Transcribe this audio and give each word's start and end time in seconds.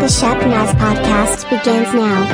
The 0.00 0.08
Shep 0.08 0.38
Naz 0.46 0.74
podcast 0.76 1.50
begins 1.50 1.92
now. 1.92 2.24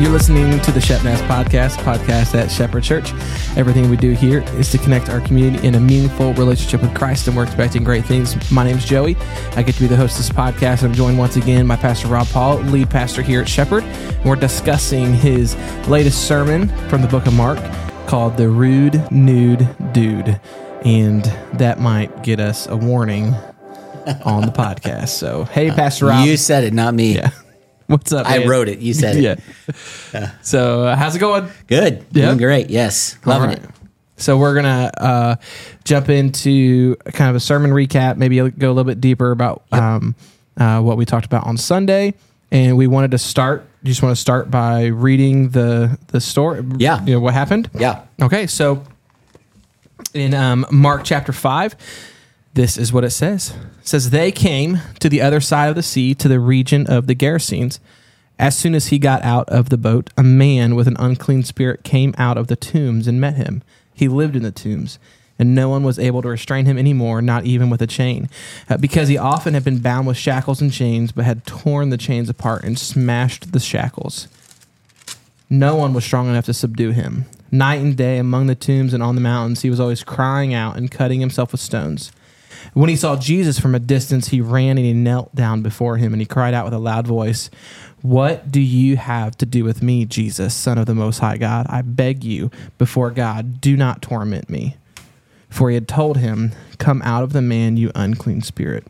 You're 0.00 0.10
listening 0.10 0.60
to 0.60 0.72
the 0.72 0.80
Shep 0.80 1.04
Naz 1.04 1.22
podcast, 1.22 1.76
podcast 1.76 2.34
at 2.34 2.50
Shepherd 2.50 2.82
Church. 2.82 3.12
Everything 3.56 3.88
we 3.88 3.96
do 3.96 4.10
here 4.14 4.42
is 4.58 4.68
to 4.72 4.78
connect 4.78 5.08
our 5.08 5.20
community 5.20 5.64
in 5.64 5.76
a 5.76 5.80
meaningful 5.80 6.34
relationship 6.34 6.82
with 6.82 6.92
Christ, 6.92 7.28
and 7.28 7.36
we're 7.36 7.44
expecting 7.44 7.84
great 7.84 8.04
things. 8.04 8.50
My 8.50 8.64
name 8.64 8.78
is 8.78 8.84
Joey. 8.84 9.14
I 9.54 9.62
get 9.62 9.76
to 9.76 9.80
be 9.80 9.86
the 9.86 9.94
host 9.94 10.18
of 10.18 10.26
this 10.26 10.36
podcast. 10.36 10.82
I'm 10.82 10.92
joined 10.92 11.18
once 11.18 11.36
again 11.36 11.68
by 11.68 11.76
Pastor 11.76 12.08
Rob 12.08 12.26
Paul, 12.26 12.56
lead 12.62 12.90
pastor 12.90 13.22
here 13.22 13.40
at 13.40 13.48
Shepherd. 13.48 13.84
We're 14.24 14.34
discussing 14.34 15.14
his 15.14 15.54
latest 15.86 16.26
sermon 16.26 16.66
from 16.88 17.02
the 17.02 17.08
book 17.08 17.28
of 17.28 17.32
Mark 17.34 17.60
called 18.08 18.36
The 18.36 18.48
Rude 18.48 19.08
Nude 19.12 19.68
Dude. 19.92 20.40
And 20.84 21.22
that 21.54 21.78
might 21.78 22.24
get 22.24 22.40
us 22.40 22.66
a 22.66 22.76
warning 22.76 23.36
on 24.24 24.42
the 24.42 24.52
podcast. 24.52 25.08
So, 25.08 25.44
hey, 25.44 25.70
Pastor 25.70 26.06
Rob. 26.06 26.26
You 26.26 26.36
said 26.36 26.64
it, 26.64 26.72
not 26.72 26.94
me. 26.94 27.16
yeah. 27.16 27.30
What's 27.86 28.12
up? 28.12 28.28
I 28.28 28.38
man? 28.38 28.48
wrote 28.48 28.68
it. 28.68 28.80
You 28.80 28.94
said 28.94 29.16
it. 29.16 29.40
Yeah. 30.12 30.32
So, 30.42 30.84
uh, 30.84 30.96
how's 30.96 31.14
it 31.14 31.18
going? 31.18 31.48
Good. 31.66 32.04
Yeah. 32.12 32.26
Doing 32.26 32.38
great. 32.38 32.70
Yes. 32.70 33.18
Loving 33.24 33.50
right. 33.50 33.58
it. 33.58 33.70
So 34.16 34.38
we're 34.38 34.54
gonna 34.54 34.90
uh, 34.96 35.36
jump 35.84 36.08
into 36.08 36.96
kind 36.96 37.28
of 37.28 37.36
a 37.36 37.40
sermon 37.40 37.70
recap, 37.70 38.16
maybe 38.16 38.36
go 38.36 38.68
a 38.68 38.72
little 38.72 38.84
bit 38.84 38.98
deeper 38.98 39.30
about 39.30 39.64
um, 39.72 40.14
uh, 40.56 40.80
what 40.80 40.96
we 40.96 41.04
talked 41.04 41.26
about 41.26 41.46
on 41.46 41.58
Sunday, 41.58 42.14
and 42.50 42.78
we 42.78 42.86
wanted 42.86 43.10
to 43.10 43.18
start. 43.18 43.66
You 43.82 43.88
just 43.88 44.02
want 44.02 44.16
to 44.16 44.20
start 44.20 44.50
by 44.50 44.86
reading 44.86 45.50
the 45.50 45.98
the 46.08 46.20
story. 46.20 46.64
Yeah. 46.78 47.04
you 47.04 47.12
know 47.12 47.20
what 47.20 47.34
happened. 47.34 47.68
Yeah. 47.74 48.04
Okay, 48.22 48.46
so 48.46 48.84
in 50.14 50.32
um, 50.34 50.64
Mark 50.70 51.04
chapter 51.04 51.32
5, 51.32 51.76
this 52.56 52.78
is 52.78 52.90
what 52.90 53.04
it 53.04 53.10
says. 53.10 53.54
It 53.80 53.86
says, 53.86 54.10
They 54.10 54.32
came 54.32 54.80
to 55.00 55.10
the 55.10 55.20
other 55.20 55.40
side 55.40 55.68
of 55.68 55.76
the 55.76 55.82
sea, 55.82 56.14
to 56.14 56.26
the 56.26 56.40
region 56.40 56.86
of 56.86 57.06
the 57.06 57.14
Gerasenes. 57.14 57.78
As 58.38 58.56
soon 58.56 58.74
as 58.74 58.88
he 58.88 58.98
got 58.98 59.22
out 59.22 59.48
of 59.50 59.68
the 59.68 59.76
boat, 59.76 60.10
a 60.16 60.22
man 60.22 60.74
with 60.74 60.88
an 60.88 60.96
unclean 60.98 61.42
spirit 61.42 61.84
came 61.84 62.14
out 62.16 62.38
of 62.38 62.48
the 62.48 62.56
tombs 62.56 63.06
and 63.06 63.20
met 63.20 63.34
him. 63.34 63.62
He 63.94 64.08
lived 64.08 64.36
in 64.36 64.42
the 64.42 64.50
tombs, 64.50 64.98
and 65.38 65.54
no 65.54 65.68
one 65.68 65.82
was 65.82 65.98
able 65.98 66.22
to 66.22 66.28
restrain 66.28 66.64
him 66.64 66.78
anymore, 66.78 67.20
not 67.20 67.44
even 67.44 67.68
with 67.68 67.82
a 67.82 67.86
chain, 67.86 68.28
uh, 68.70 68.78
because 68.78 69.08
he 69.08 69.18
often 69.18 69.52
had 69.52 69.64
been 69.64 69.80
bound 69.80 70.06
with 70.06 70.16
shackles 70.16 70.62
and 70.62 70.72
chains, 70.72 71.12
but 71.12 71.26
had 71.26 71.46
torn 71.46 71.90
the 71.90 71.98
chains 71.98 72.30
apart 72.30 72.64
and 72.64 72.78
smashed 72.78 73.52
the 73.52 73.60
shackles. 73.60 74.28
No 75.50 75.76
one 75.76 75.92
was 75.92 76.04
strong 76.04 76.28
enough 76.28 76.46
to 76.46 76.54
subdue 76.54 76.92
him. 76.92 77.26
Night 77.50 77.80
and 77.80 77.96
day 77.96 78.16
among 78.16 78.46
the 78.46 78.54
tombs 78.54 78.94
and 78.94 79.02
on 79.02 79.14
the 79.14 79.20
mountains, 79.20 79.60
he 79.60 79.70
was 79.70 79.78
always 79.78 80.02
crying 80.02 80.54
out 80.54 80.76
and 80.76 80.90
cutting 80.90 81.20
himself 81.20 81.52
with 81.52 81.60
stones. 81.60 82.12
When 82.74 82.88
he 82.88 82.96
saw 82.96 83.16
Jesus 83.16 83.58
from 83.58 83.74
a 83.74 83.78
distance, 83.78 84.28
he 84.28 84.40
ran 84.40 84.78
and 84.78 84.86
he 84.86 84.92
knelt 84.92 85.34
down 85.34 85.62
before 85.62 85.96
him 85.96 86.12
and 86.12 86.20
he 86.20 86.26
cried 86.26 86.54
out 86.54 86.64
with 86.64 86.74
a 86.74 86.78
loud 86.78 87.06
voice, 87.06 87.50
What 88.02 88.50
do 88.50 88.60
you 88.60 88.96
have 88.96 89.36
to 89.38 89.46
do 89.46 89.64
with 89.64 89.82
me, 89.82 90.04
Jesus, 90.04 90.54
Son 90.54 90.78
of 90.78 90.86
the 90.86 90.94
Most 90.94 91.18
High 91.18 91.38
God? 91.38 91.66
I 91.68 91.82
beg 91.82 92.24
you, 92.24 92.50
before 92.78 93.10
God, 93.10 93.60
do 93.60 93.76
not 93.76 94.02
torment 94.02 94.50
me. 94.50 94.76
For 95.48 95.70
he 95.70 95.74
had 95.74 95.88
told 95.88 96.18
him, 96.18 96.52
Come 96.78 97.00
out 97.02 97.22
of 97.22 97.32
the 97.32 97.42
man, 97.42 97.76
you 97.76 97.90
unclean 97.94 98.42
spirit. 98.42 98.86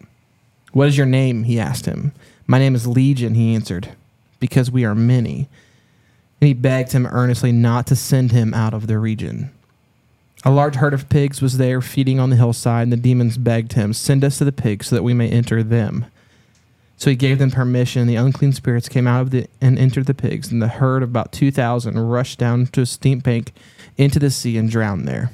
What 0.72 0.88
is 0.88 0.96
your 0.96 1.06
name? 1.06 1.44
He 1.44 1.60
asked 1.60 1.86
him. 1.86 2.12
My 2.46 2.58
name 2.58 2.74
is 2.74 2.86
Legion, 2.86 3.34
he 3.34 3.54
answered, 3.54 3.88
because 4.40 4.70
we 4.70 4.84
are 4.84 4.94
many. 4.94 5.48
And 6.40 6.48
he 6.48 6.54
begged 6.54 6.92
him 6.92 7.06
earnestly 7.06 7.50
not 7.50 7.86
to 7.88 7.96
send 7.96 8.32
him 8.32 8.52
out 8.52 8.74
of 8.74 8.86
the 8.86 8.98
region. 8.98 9.50
A 10.46 10.52
large 10.52 10.76
herd 10.76 10.94
of 10.94 11.08
pigs 11.08 11.42
was 11.42 11.58
there 11.58 11.80
feeding 11.80 12.20
on 12.20 12.30
the 12.30 12.36
hillside, 12.36 12.84
and 12.84 12.92
the 12.92 12.96
demons 12.96 13.36
begged 13.36 13.72
him, 13.72 13.92
Send 13.92 14.22
us 14.22 14.38
to 14.38 14.44
the 14.44 14.52
pigs 14.52 14.86
so 14.86 14.94
that 14.94 15.02
we 15.02 15.12
may 15.12 15.28
enter 15.28 15.60
them. 15.60 16.06
So 16.96 17.10
he 17.10 17.16
gave 17.16 17.40
them 17.40 17.50
permission, 17.50 18.02
and 18.02 18.08
the 18.08 18.14
unclean 18.14 18.52
spirits 18.52 18.88
came 18.88 19.08
out 19.08 19.22
of 19.22 19.30
the 19.30 19.48
and 19.60 19.76
entered 19.76 20.06
the 20.06 20.14
pigs, 20.14 20.52
and 20.52 20.62
the 20.62 20.68
herd 20.68 21.02
of 21.02 21.08
about 21.08 21.32
two 21.32 21.50
thousand 21.50 21.98
rushed 21.98 22.38
down 22.38 22.68
to 22.68 22.80
a 22.80 22.86
steep 22.86 23.24
bank 23.24 23.52
into 23.96 24.20
the 24.20 24.30
sea 24.30 24.56
and 24.56 24.70
drowned 24.70 25.08
there. 25.08 25.32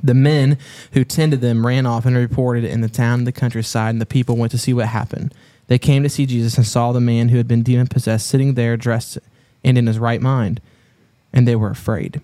The 0.00 0.14
men 0.14 0.56
who 0.92 1.02
tended 1.02 1.40
them 1.40 1.66
ran 1.66 1.84
off 1.84 2.06
and 2.06 2.16
reported 2.16 2.62
it 2.62 2.70
in 2.70 2.82
the 2.82 2.88
town 2.88 3.18
and 3.18 3.26
the 3.26 3.32
countryside, 3.32 3.90
and 3.90 4.00
the 4.00 4.06
people 4.06 4.36
went 4.36 4.52
to 4.52 4.58
see 4.58 4.72
what 4.72 4.86
happened. 4.86 5.34
They 5.66 5.80
came 5.80 6.04
to 6.04 6.08
see 6.08 6.26
Jesus 6.26 6.56
and 6.56 6.64
saw 6.64 6.92
the 6.92 7.00
man 7.00 7.30
who 7.30 7.38
had 7.38 7.48
been 7.48 7.64
demon 7.64 7.88
possessed 7.88 8.28
sitting 8.28 8.54
there 8.54 8.76
dressed 8.76 9.18
and 9.64 9.76
in 9.76 9.88
his 9.88 9.98
right 9.98 10.22
mind, 10.22 10.60
and 11.32 11.46
they 11.46 11.56
were 11.56 11.70
afraid. 11.70 12.20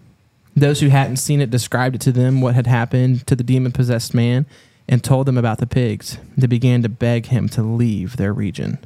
Those 0.57 0.81
who 0.81 0.89
hadn't 0.89 1.19
seen 1.19 1.43
it 1.43 1.51
described 1.51 1.97
it 1.97 2.01
to 2.03 2.13
them 2.13 2.41
what 2.41 2.55
had 2.55 2.67
happened 2.67 3.27
to 3.27 3.37
the 3.37 3.45
demon 3.45 3.73
possessed 3.73 4.15
man 4.15 4.47
and 4.89 5.05
told 5.05 5.27
them 5.27 5.37
about 5.37 5.59
the 5.59 5.67
pigs. 5.67 6.19
They 6.35 6.47
began 6.47 6.83
to 6.83 6.89
beg 6.89 7.27
him 7.27 7.49
to 7.51 7.63
leave 7.63 8.17
their 8.17 8.33
region. 8.33 8.79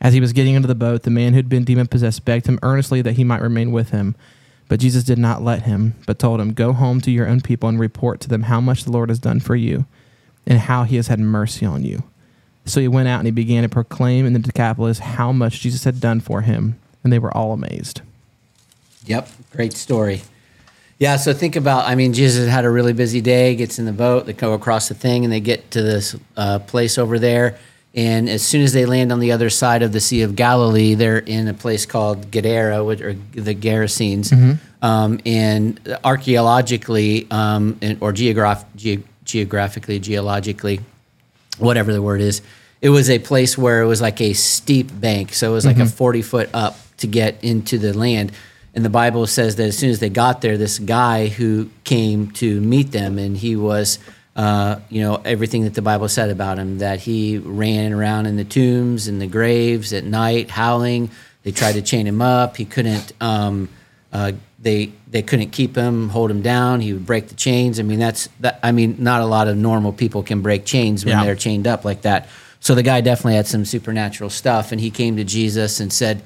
As 0.00 0.14
he 0.14 0.20
was 0.20 0.32
getting 0.32 0.54
into 0.54 0.68
the 0.68 0.74
boat, 0.76 1.02
the 1.02 1.10
man 1.10 1.32
who 1.32 1.36
had 1.36 1.48
been 1.48 1.64
demon 1.64 1.88
possessed 1.88 2.24
begged 2.24 2.46
him 2.46 2.60
earnestly 2.62 3.02
that 3.02 3.14
he 3.14 3.24
might 3.24 3.42
remain 3.42 3.72
with 3.72 3.90
him. 3.90 4.14
But 4.68 4.80
Jesus 4.80 5.04
did 5.04 5.18
not 5.18 5.42
let 5.42 5.62
him, 5.62 5.94
but 6.06 6.18
told 6.18 6.40
him, 6.40 6.52
Go 6.52 6.72
home 6.72 7.00
to 7.02 7.10
your 7.10 7.28
own 7.28 7.40
people 7.40 7.68
and 7.68 7.80
report 7.80 8.20
to 8.20 8.28
them 8.28 8.42
how 8.42 8.60
much 8.60 8.84
the 8.84 8.92
Lord 8.92 9.08
has 9.08 9.18
done 9.18 9.40
for 9.40 9.56
you 9.56 9.86
and 10.46 10.58
how 10.58 10.84
he 10.84 10.96
has 10.96 11.08
had 11.08 11.20
mercy 11.20 11.66
on 11.66 11.84
you. 11.84 12.04
So 12.64 12.80
he 12.80 12.88
went 12.88 13.08
out 13.08 13.18
and 13.18 13.26
he 13.26 13.32
began 13.32 13.64
to 13.64 13.68
proclaim 13.68 14.24
in 14.24 14.32
the 14.32 14.38
Decapolis 14.38 15.00
how 15.00 15.32
much 15.32 15.60
Jesus 15.60 15.84
had 15.84 16.00
done 16.00 16.20
for 16.20 16.42
him, 16.42 16.78
and 17.02 17.12
they 17.12 17.18
were 17.18 17.36
all 17.36 17.52
amazed. 17.52 18.02
Yep. 19.04 19.28
Great 19.50 19.72
story. 19.72 20.22
Yeah. 20.98 21.16
So 21.16 21.32
think 21.32 21.56
about, 21.56 21.86
I 21.88 21.94
mean, 21.96 22.12
Jesus 22.12 22.48
had 22.48 22.64
a 22.64 22.70
really 22.70 22.92
busy 22.92 23.20
day, 23.20 23.56
gets 23.56 23.78
in 23.78 23.86
the 23.86 23.92
boat, 23.92 24.26
they 24.26 24.32
go 24.34 24.52
across 24.52 24.88
the 24.88 24.94
thing, 24.94 25.24
and 25.24 25.32
they 25.32 25.40
get 25.40 25.70
to 25.72 25.82
this 25.82 26.14
uh, 26.36 26.60
place 26.60 26.96
over 26.98 27.18
there. 27.18 27.58
And 27.94 28.28
as 28.28 28.42
soon 28.42 28.62
as 28.62 28.72
they 28.72 28.86
land 28.86 29.12
on 29.12 29.20
the 29.20 29.32
other 29.32 29.50
side 29.50 29.82
of 29.82 29.92
the 29.92 30.00
Sea 30.00 30.22
of 30.22 30.34
Galilee, 30.36 30.94
they're 30.94 31.18
in 31.18 31.46
a 31.48 31.52
place 31.54 31.84
called 31.86 32.30
Gadara, 32.30 32.82
which 32.84 33.00
are 33.02 33.14
the 33.32 33.54
Gerasenes. 33.54 34.58
Um, 34.80 35.20
and 35.26 35.78
archaeologically, 36.04 37.26
um, 37.30 37.78
and, 37.82 37.98
or 38.00 38.12
geograph- 38.12 38.64
ge- 38.76 39.00
geographically, 39.24 39.98
geologically, 39.98 40.80
whatever 41.58 41.92
the 41.92 42.02
word 42.02 42.20
is, 42.20 42.40
it 42.80 42.88
was 42.88 43.10
a 43.10 43.18
place 43.18 43.56
where 43.58 43.82
it 43.82 43.86
was 43.86 44.00
like 44.00 44.20
a 44.20 44.32
steep 44.32 44.88
bank. 45.00 45.32
So 45.34 45.50
it 45.50 45.54
was 45.54 45.66
like 45.66 45.78
a 45.78 45.86
40 45.86 46.22
foot 46.22 46.50
up 46.54 46.76
to 46.98 47.06
get 47.06 47.42
into 47.44 47.78
the 47.78 47.92
land. 47.96 48.32
And 48.74 48.84
the 48.84 48.90
Bible 48.90 49.26
says 49.26 49.56
that 49.56 49.64
as 49.64 49.76
soon 49.76 49.90
as 49.90 49.98
they 50.00 50.08
got 50.08 50.40
there, 50.40 50.56
this 50.56 50.78
guy 50.78 51.26
who 51.28 51.68
came 51.84 52.30
to 52.32 52.60
meet 52.60 52.90
them, 52.90 53.18
and 53.18 53.36
he 53.36 53.54
was, 53.54 53.98
uh, 54.34 54.76
you 54.88 55.02
know, 55.02 55.16
everything 55.24 55.64
that 55.64 55.74
the 55.74 55.82
Bible 55.82 56.08
said 56.08 56.30
about 56.30 56.58
him, 56.58 56.78
that 56.78 57.00
he 57.00 57.36
ran 57.38 57.92
around 57.92 58.24
in 58.26 58.36
the 58.36 58.44
tombs 58.44 59.08
and 59.08 59.20
the 59.20 59.26
graves 59.26 59.92
at 59.92 60.04
night, 60.04 60.50
howling. 60.50 61.10
They 61.42 61.50
tried 61.50 61.72
to 61.74 61.82
chain 61.82 62.06
him 62.06 62.22
up. 62.22 62.56
He 62.56 62.64
couldn't. 62.64 63.12
Um, 63.20 63.68
uh, 64.12 64.32
they 64.58 64.92
they 65.10 65.22
couldn't 65.22 65.50
keep 65.50 65.74
him, 65.74 66.08
hold 66.08 66.30
him 66.30 66.40
down. 66.40 66.80
He 66.80 66.92
would 66.92 67.04
break 67.04 67.28
the 67.28 67.34
chains. 67.34 67.80
I 67.80 67.82
mean, 67.82 67.98
that's 67.98 68.28
that. 68.40 68.58
I 68.62 68.72
mean, 68.72 68.96
not 69.00 69.20
a 69.20 69.26
lot 69.26 69.48
of 69.48 69.56
normal 69.56 69.92
people 69.92 70.22
can 70.22 70.40
break 70.40 70.64
chains 70.64 71.04
when 71.04 71.12
Yeah. 71.18 71.24
they're 71.24 71.34
chained 71.34 71.66
up 71.66 71.84
like 71.84 72.02
that. 72.02 72.28
So 72.60 72.74
the 72.76 72.82
guy 72.84 73.00
definitely 73.00 73.34
had 73.34 73.48
some 73.48 73.64
supernatural 73.64 74.30
stuff, 74.30 74.70
and 74.72 74.80
he 74.80 74.90
came 74.90 75.16
to 75.16 75.24
Jesus 75.24 75.80
and 75.80 75.92
said, 75.92 76.22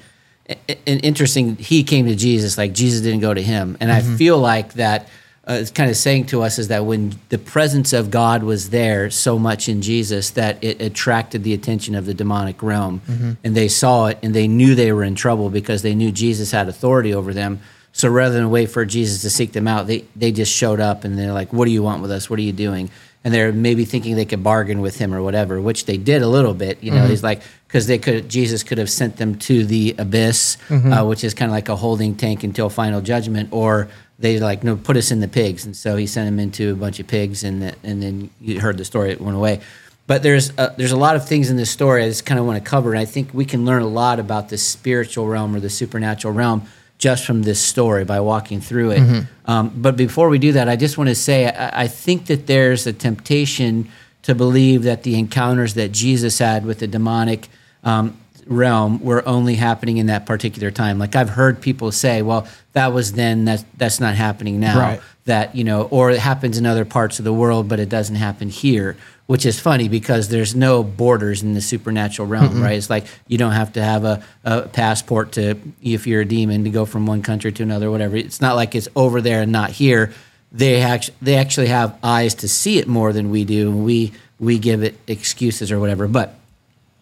and 0.49 1.03
interesting, 1.03 1.55
he 1.57 1.83
came 1.83 2.05
to 2.05 2.15
Jesus 2.15 2.57
like 2.57 2.73
Jesus 2.73 3.01
didn't 3.01 3.19
go 3.19 3.33
to 3.33 3.41
him, 3.41 3.77
and 3.79 3.91
I 3.91 4.01
feel 4.01 4.37
like 4.37 4.73
that. 4.73 5.07
Uh, 5.49 5.59
it's 5.61 5.71
kind 5.71 5.89
of 5.89 5.95
saying 5.95 6.25
to 6.25 6.41
us 6.41 6.59
is 6.59 6.67
that 6.67 6.83
when 6.83 7.17
the 7.29 7.37
presence 7.37 7.93
of 7.93 8.11
God 8.11 8.43
was 8.43 8.69
there 8.69 9.09
so 9.09 9.39
much 9.39 9.69
in 9.69 9.81
Jesus 9.81 10.31
that 10.31 10.61
it 10.61 10.81
attracted 10.81 11.45
the 11.45 11.53
attention 11.53 11.95
of 11.95 12.05
the 12.05 12.13
demonic 12.13 12.61
realm, 12.61 13.01
and 13.45 13.55
they 13.55 13.69
saw 13.69 14.07
it 14.07 14.19
and 14.21 14.33
they 14.33 14.49
knew 14.49 14.75
they 14.75 14.91
were 14.91 15.05
in 15.05 15.15
trouble 15.15 15.49
because 15.49 15.83
they 15.83 15.95
knew 15.95 16.11
Jesus 16.11 16.51
had 16.51 16.67
authority 16.67 17.13
over 17.13 17.33
them. 17.33 17.61
So 17.93 18.09
rather 18.09 18.35
than 18.35 18.49
wait 18.49 18.69
for 18.69 18.83
Jesus 18.83 19.21
to 19.21 19.29
seek 19.29 19.53
them 19.53 19.69
out, 19.69 19.87
they 19.87 20.03
they 20.17 20.33
just 20.33 20.51
showed 20.53 20.81
up 20.81 21.05
and 21.05 21.17
they're 21.17 21.31
like, 21.31 21.53
"What 21.53 21.63
do 21.63 21.71
you 21.71 21.81
want 21.81 22.01
with 22.01 22.11
us? 22.11 22.29
What 22.29 22.39
are 22.39 22.43
you 22.43 22.51
doing?" 22.51 22.89
And 23.23 23.33
they're 23.33 23.51
maybe 23.51 23.83
thinking 23.83 24.15
they 24.15 24.25
could 24.25 24.43
bargain 24.43 24.79
with 24.79 24.97
him 24.97 25.13
or 25.13 25.21
whatever, 25.21 25.59
which 25.59 25.85
they 25.85 25.97
did 25.97 26.21
a 26.21 26.27
little 26.27 26.53
bit. 26.53 26.81
You 26.81 26.91
know, 26.91 27.07
he's 27.07 27.23
like 27.23 27.41
because 27.67 27.87
they 27.87 27.97
could 27.97 28.29
Jesus 28.29 28.63
could 28.63 28.77
have 28.77 28.89
sent 28.89 29.17
them 29.17 29.35
to 29.39 29.65
the 29.65 29.95
abyss, 29.97 30.57
uh, 30.69 31.05
which 31.05 31.23
is 31.23 31.33
kind 31.33 31.51
of 31.51 31.53
like 31.53 31.67
a 31.67 31.75
holding 31.75 32.15
tank 32.15 32.43
until 32.43 32.69
final 32.69 33.01
judgment, 33.01 33.49
or 33.51 33.89
they 34.19 34.39
like 34.39 34.63
no 34.63 34.77
put 34.77 34.95
us 34.97 35.11
in 35.11 35.19
the 35.19 35.27
pigs, 35.27 35.65
and 35.65 35.75
so 35.75 35.97
he 35.97 36.07
sent 36.07 36.27
them 36.27 36.39
into 36.39 36.71
a 36.71 36.75
bunch 36.75 36.99
of 36.99 37.07
pigs, 37.07 37.43
and 37.43 37.61
the, 37.61 37.75
and 37.83 38.01
then 38.01 38.29
you 38.39 38.59
heard 38.61 38.77
the 38.77 38.85
story, 38.85 39.11
it 39.11 39.19
went 39.19 39.35
away. 39.35 39.59
But 40.05 40.23
there's 40.23 40.51
a, 40.57 40.73
there's 40.77 40.93
a 40.93 40.97
lot 40.97 41.17
of 41.17 41.27
things 41.27 41.49
in 41.49 41.57
this 41.57 41.69
story 41.69 42.03
I 42.03 42.07
just 42.07 42.25
kind 42.25 42.39
of 42.39 42.45
want 42.45 42.63
to 42.63 42.69
cover, 42.69 42.93
and 42.93 42.99
I 42.99 43.05
think 43.05 43.33
we 43.33 43.43
can 43.43 43.65
learn 43.65 43.81
a 43.81 43.87
lot 43.87 44.19
about 44.19 44.47
the 44.49 44.57
spiritual 44.57 45.27
realm 45.27 45.53
or 45.53 45.59
the 45.59 45.69
supernatural 45.69 46.33
realm 46.33 46.65
just 46.97 47.25
from 47.25 47.43
this 47.43 47.59
story 47.59 48.03
by 48.05 48.19
walking 48.19 48.59
through 48.61 48.91
it. 48.91 49.25
Um, 49.45 49.71
but 49.75 49.95
before 49.95 50.29
we 50.29 50.39
do 50.39 50.53
that, 50.53 50.67
I 50.67 50.75
just 50.75 50.97
want 50.97 51.09
to 51.09 51.15
say 51.15 51.47
I, 51.47 51.83
I 51.83 51.87
think 51.87 52.25
that 52.25 52.47
there's 52.47 52.87
a 52.87 52.93
temptation 52.93 53.89
to 54.23 54.35
believe 54.35 54.83
that 54.83 55.03
the 55.03 55.17
encounters 55.17 55.75
that 55.75 55.91
Jesus 55.91 56.39
had 56.39 56.65
with 56.65 56.79
the 56.79 56.87
demonic, 56.87 57.47
um, 57.83 58.17
realm 58.47 59.03
were 59.03 59.27
only 59.27 59.55
happening 59.55 59.97
in 59.97 60.07
that 60.07 60.25
particular 60.25 60.71
time. 60.71 60.99
Like 60.99 61.15
I've 61.15 61.29
heard 61.29 61.61
people 61.61 61.91
say, 61.91 62.21
"Well, 62.21 62.47
that 62.73 62.93
was 62.93 63.13
then. 63.13 63.45
That's 63.45 63.65
that's 63.77 63.99
not 63.99 64.15
happening 64.15 64.59
now." 64.59 64.79
Right. 64.79 65.01
That 65.25 65.55
you 65.55 65.63
know, 65.63 65.83
or 65.83 66.11
it 66.11 66.19
happens 66.19 66.57
in 66.57 66.65
other 66.65 66.85
parts 66.85 67.19
of 67.19 67.25
the 67.25 67.33
world, 67.33 67.67
but 67.67 67.79
it 67.79 67.89
doesn't 67.89 68.15
happen 68.15 68.49
here. 68.49 68.95
Which 69.27 69.45
is 69.45 69.59
funny 69.59 69.89
because 69.89 70.29
there's 70.29 70.55
no 70.55 70.83
borders 70.83 71.43
in 71.43 71.53
the 71.53 71.61
supernatural 71.61 72.29
realm, 72.29 72.63
right? 72.63 72.77
It's 72.77 72.89
like 72.89 73.05
you 73.27 73.37
don't 73.37 73.51
have 73.51 73.73
to 73.73 73.83
have 73.83 74.05
a, 74.05 74.23
a 74.45 74.61
passport 74.61 75.33
to, 75.33 75.59
if 75.83 76.07
you're 76.07 76.21
a 76.21 76.25
demon, 76.25 76.63
to 76.63 76.69
go 76.69 76.85
from 76.85 77.05
one 77.05 77.21
country 77.21 77.51
to 77.51 77.63
another, 77.63 77.91
whatever. 77.91 78.15
It's 78.15 78.39
not 78.39 78.55
like 78.55 78.73
it's 78.73 78.87
over 78.95 79.19
there 79.19 79.41
and 79.41 79.51
not 79.51 79.71
here. 79.71 80.13
They 80.53 80.81
actually 80.81 81.15
they 81.21 81.35
actually 81.35 81.67
have 81.67 81.99
eyes 82.01 82.35
to 82.35 82.47
see 82.47 82.79
it 82.79 82.87
more 82.87 83.11
than 83.11 83.29
we 83.29 83.43
do, 83.43 83.69
and 83.69 83.83
we 83.83 84.13
we 84.39 84.59
give 84.59 84.81
it 84.81 84.97
excuses 85.07 85.73
or 85.73 85.79
whatever. 85.79 86.07
But 86.07 86.33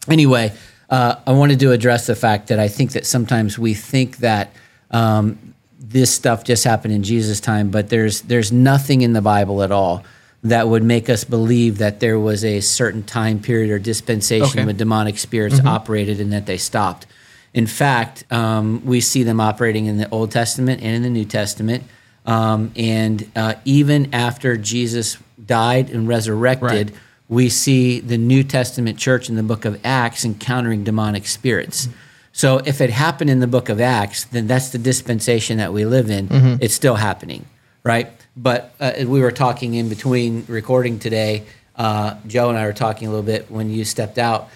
anyway, 0.10 0.52
uh, 0.90 1.18
I 1.28 1.32
wanted 1.32 1.60
to 1.60 1.72
address 1.72 2.08
the 2.08 2.16
fact 2.16 2.48
that 2.48 2.60
I 2.60 2.68
think 2.68 2.94
that 2.94 3.06
sometimes 3.06 3.60
we 3.60 3.74
think 3.74 4.18
that 4.18 4.52
um, 4.92 5.54
this 5.80 6.12
stuff 6.14 6.44
just 6.44 6.64
happened 6.64 6.94
in 6.94 7.04
Jesus' 7.04 7.40
time, 7.40 7.70
but 7.70 7.90
there's 7.90 8.22
there's 8.22 8.52
nothing 8.52 9.02
in 9.02 9.14
the 9.14 9.22
Bible 9.22 9.62
at 9.62 9.72
all 9.72 10.04
that 10.46 10.68
would 10.68 10.84
make 10.84 11.10
us 11.10 11.24
believe 11.24 11.80
that 11.80 12.00
there 12.00 12.20
was 12.20 12.46
a 12.46 12.62
certain 12.62 13.04
time 13.04 13.40
period 13.40 13.72
or 13.72 13.80
dispensation 13.80 14.60
Okay. 14.60 14.66
when 14.66 14.78
demonic 14.78 15.18
spirits 15.18 15.60
operated 15.66 16.20
and 16.22 16.32
that 16.34 16.46
they 16.46 16.58
stopped. 16.58 17.08
In 17.54 17.68
fact, 17.68 18.24
um, 18.32 18.82
we 18.86 19.02
see 19.02 19.24
them 19.24 19.40
operating 19.40 19.86
in 19.88 19.98
the 19.98 20.10
Old 20.10 20.32
Testament 20.32 20.82
and 20.84 20.96
in 20.98 21.02
the 21.02 21.10
New 21.10 21.26
Testament. 21.26 21.84
Um, 22.26 22.72
and 22.76 23.30
uh, 23.36 23.56
even 23.66 24.14
after 24.14 24.56
Jesus 24.58 25.18
died 25.44 25.90
and 25.90 26.08
resurrected, 26.08 26.90
Right. 26.92 27.00
we 27.30 27.50
see 27.50 28.00
the 28.00 28.18
New 28.18 28.44
Testament 28.44 28.98
church 29.00 29.30
in 29.30 29.36
the 29.36 29.44
book 29.44 29.66
of 29.66 29.80
Acts 29.84 30.26
encountering 30.26 30.84
demonic 30.84 31.26
spirits. 31.28 31.88
So 32.34 32.58
if 32.66 32.82
it 32.82 32.90
happened 32.90 33.30
in 33.30 33.40
the 33.40 33.48
book 33.48 33.70
of 33.70 33.80
Acts, 33.80 34.26
then 34.26 34.46
that's 34.48 34.70
the 34.70 34.78
dispensation 34.78 35.58
that 35.58 35.72
we 35.74 35.86
live 35.86 36.10
in. 36.10 36.28
It's 36.62 36.74
still 36.76 36.96
happening, 36.96 37.46
right? 37.84 38.12
But 38.38 38.74
uh, 38.80 38.94
we 39.00 39.22
were 39.22 39.32
talking 39.32 39.76
in 39.76 39.90
between 39.90 40.46
recording 40.48 41.00
today. 41.00 41.44
Uh, 41.76 42.16
Joe 42.28 42.50
and 42.50 42.58
I 42.58 42.66
were 42.66 42.74
talking 42.74 43.08
a 43.08 43.12
little 43.12 43.26
bit 43.26 43.50
when 43.50 43.70
you 43.70 43.86
stepped 43.86 44.18
out, 44.18 44.50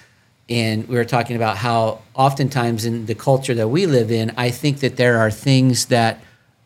and 0.50 0.88
we 0.88 0.96
were 0.96 1.06
talking 1.06 1.36
about 1.36 1.58
how 1.58 2.02
oftentimes 2.14 2.86
in 2.86 3.06
the 3.06 3.16
culture 3.16 3.54
that 3.54 3.70
we 3.70 3.86
live 3.86 4.12
in, 4.12 4.34
I 4.36 4.52
think 4.52 4.80
that 4.80 4.98
there 4.98 5.20
are 5.20 5.32
things 5.32 5.86
that 5.88 6.20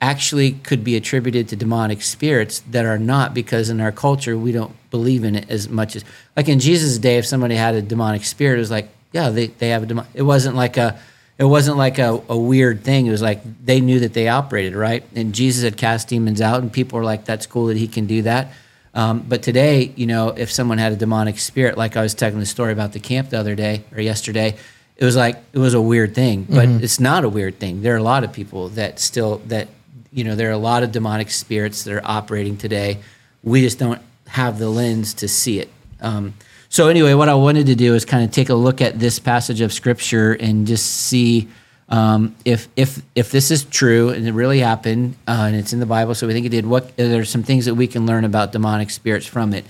actually 0.03 0.51
could 0.51 0.83
be 0.83 0.97
attributed 0.97 1.47
to 1.47 1.55
demonic 1.55 2.01
spirits 2.01 2.59
that 2.71 2.85
are 2.85 2.99
not 2.99 3.33
because 3.33 3.69
in 3.69 3.79
our 3.79 3.91
culture 3.91 4.37
we 4.37 4.51
don't 4.51 4.75
believe 4.91 5.23
in 5.23 5.33
it 5.33 5.49
as 5.49 5.69
much 5.69 5.95
as 5.95 6.03
like 6.35 6.49
in 6.49 6.59
Jesus' 6.59 6.97
day 6.97 7.17
if 7.17 7.25
somebody 7.25 7.55
had 7.55 7.73
a 7.73 7.81
demonic 7.81 8.25
spirit 8.25 8.57
it 8.57 8.59
was 8.59 8.69
like 8.69 8.89
yeah 9.13 9.29
they, 9.29 9.47
they 9.47 9.69
have 9.69 9.83
a 9.83 9.85
demon 9.85 10.05
it 10.13 10.23
wasn't 10.23 10.57
like 10.57 10.75
a 10.75 10.99
it 11.37 11.45
wasn't 11.45 11.77
like 11.77 11.97
a, 11.97 12.21
a 12.29 12.37
weird 12.37 12.83
thing. 12.83 13.07
It 13.07 13.11
was 13.11 13.21
like 13.21 13.41
they 13.65 13.81
knew 13.81 13.99
that 14.01 14.13
they 14.13 14.27
operated 14.27 14.75
right? 14.75 15.03
And 15.15 15.33
Jesus 15.33 15.63
had 15.63 15.77
cast 15.77 16.07
demons 16.07 16.41
out 16.41 16.61
and 16.61 16.71
people 16.71 16.99
were 16.99 17.05
like 17.05 17.25
that's 17.25 17.45
cool 17.45 17.67
that 17.67 17.77
he 17.77 17.87
can 17.87 18.05
do 18.05 18.21
that. 18.23 18.53
Um, 18.93 19.25
but 19.27 19.41
today 19.41 19.91
you 19.95 20.05
know 20.05 20.29
if 20.29 20.51
someone 20.51 20.77
had 20.77 20.91
a 20.91 20.95
demonic 20.95 21.39
spirit 21.39 21.77
like 21.77 21.97
I 21.97 22.01
was 22.01 22.13
telling 22.13 22.39
the 22.39 22.45
story 22.45 22.71
about 22.71 22.93
the 22.93 22.99
camp 22.99 23.29
the 23.29 23.39
other 23.39 23.55
day 23.55 23.83
or 23.95 24.01
yesterday 24.01 24.55
it 24.97 25.05
was 25.05 25.15
like 25.15 25.37
it 25.53 25.59
was 25.59 25.73
a 25.73 25.81
weird 25.81 26.15
thing. 26.15 26.45
But 26.49 26.69
it's 26.83 26.99
not 26.99 27.23
a 27.23 27.29
weird 27.29 27.59
thing. 27.59 27.81
There 27.81 27.93
are 27.93 27.97
a 27.97 28.03
lot 28.03 28.23
of 28.23 28.31
people 28.31 28.69
that 28.69 28.99
still 28.99 29.37
that 29.47 29.67
you 30.11 30.23
know 30.23 30.35
there 30.35 30.49
are 30.49 30.53
a 30.53 30.57
lot 30.57 30.83
of 30.83 30.91
demonic 30.91 31.31
spirits 31.31 31.83
that 31.83 31.93
are 31.93 32.05
operating 32.05 32.57
today. 32.57 32.99
We 33.43 33.61
just 33.61 33.79
don't 33.79 34.01
have 34.27 34.59
the 34.59 34.69
lens 34.69 35.13
to 35.15 35.27
see 35.27 35.59
it. 35.59 35.69
Um, 35.99 36.33
so 36.73 36.87
anyway 36.87 37.13
what 37.13 37.29
i 37.29 37.33
wanted 37.33 37.67
to 37.67 37.75
do 37.75 37.93
is 37.93 38.03
kind 38.03 38.23
of 38.23 38.31
take 38.31 38.49
a 38.49 38.53
look 38.55 38.81
at 38.81 38.97
this 38.97 39.19
passage 39.19 39.61
of 39.61 39.71
scripture 39.71 40.33
and 40.33 40.65
just 40.65 40.85
see 40.85 41.47
um, 41.89 42.35
if 42.45 42.67
if 42.75 43.01
if 43.13 43.31
this 43.31 43.51
is 43.51 43.65
true 43.65 44.09
and 44.09 44.27
it 44.27 44.31
really 44.31 44.59
happened 44.59 45.15
uh, 45.27 45.45
and 45.47 45.55
it's 45.55 45.73
in 45.73 45.79
the 45.79 45.85
bible 45.85 46.15
so 46.15 46.25
we 46.25 46.33
think 46.33 46.45
it 46.45 46.49
did 46.49 46.65
what 46.65 46.95
there's 46.97 47.29
some 47.29 47.43
things 47.43 47.65
that 47.65 47.75
we 47.75 47.85
can 47.85 48.05
learn 48.05 48.25
about 48.25 48.51
demonic 48.51 48.89
spirits 48.89 49.27
from 49.27 49.53
it 49.53 49.65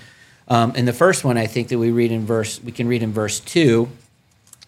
um, 0.47 0.71
and 0.75 0.87
the 0.87 0.93
first 0.93 1.25
one 1.25 1.37
i 1.37 1.45
think 1.45 1.67
that 1.67 1.77
we 1.77 1.91
read 1.91 2.11
in 2.11 2.25
verse 2.25 2.63
we 2.63 2.71
can 2.71 2.87
read 2.87 3.03
in 3.03 3.11
verse 3.11 3.39
2 3.41 3.89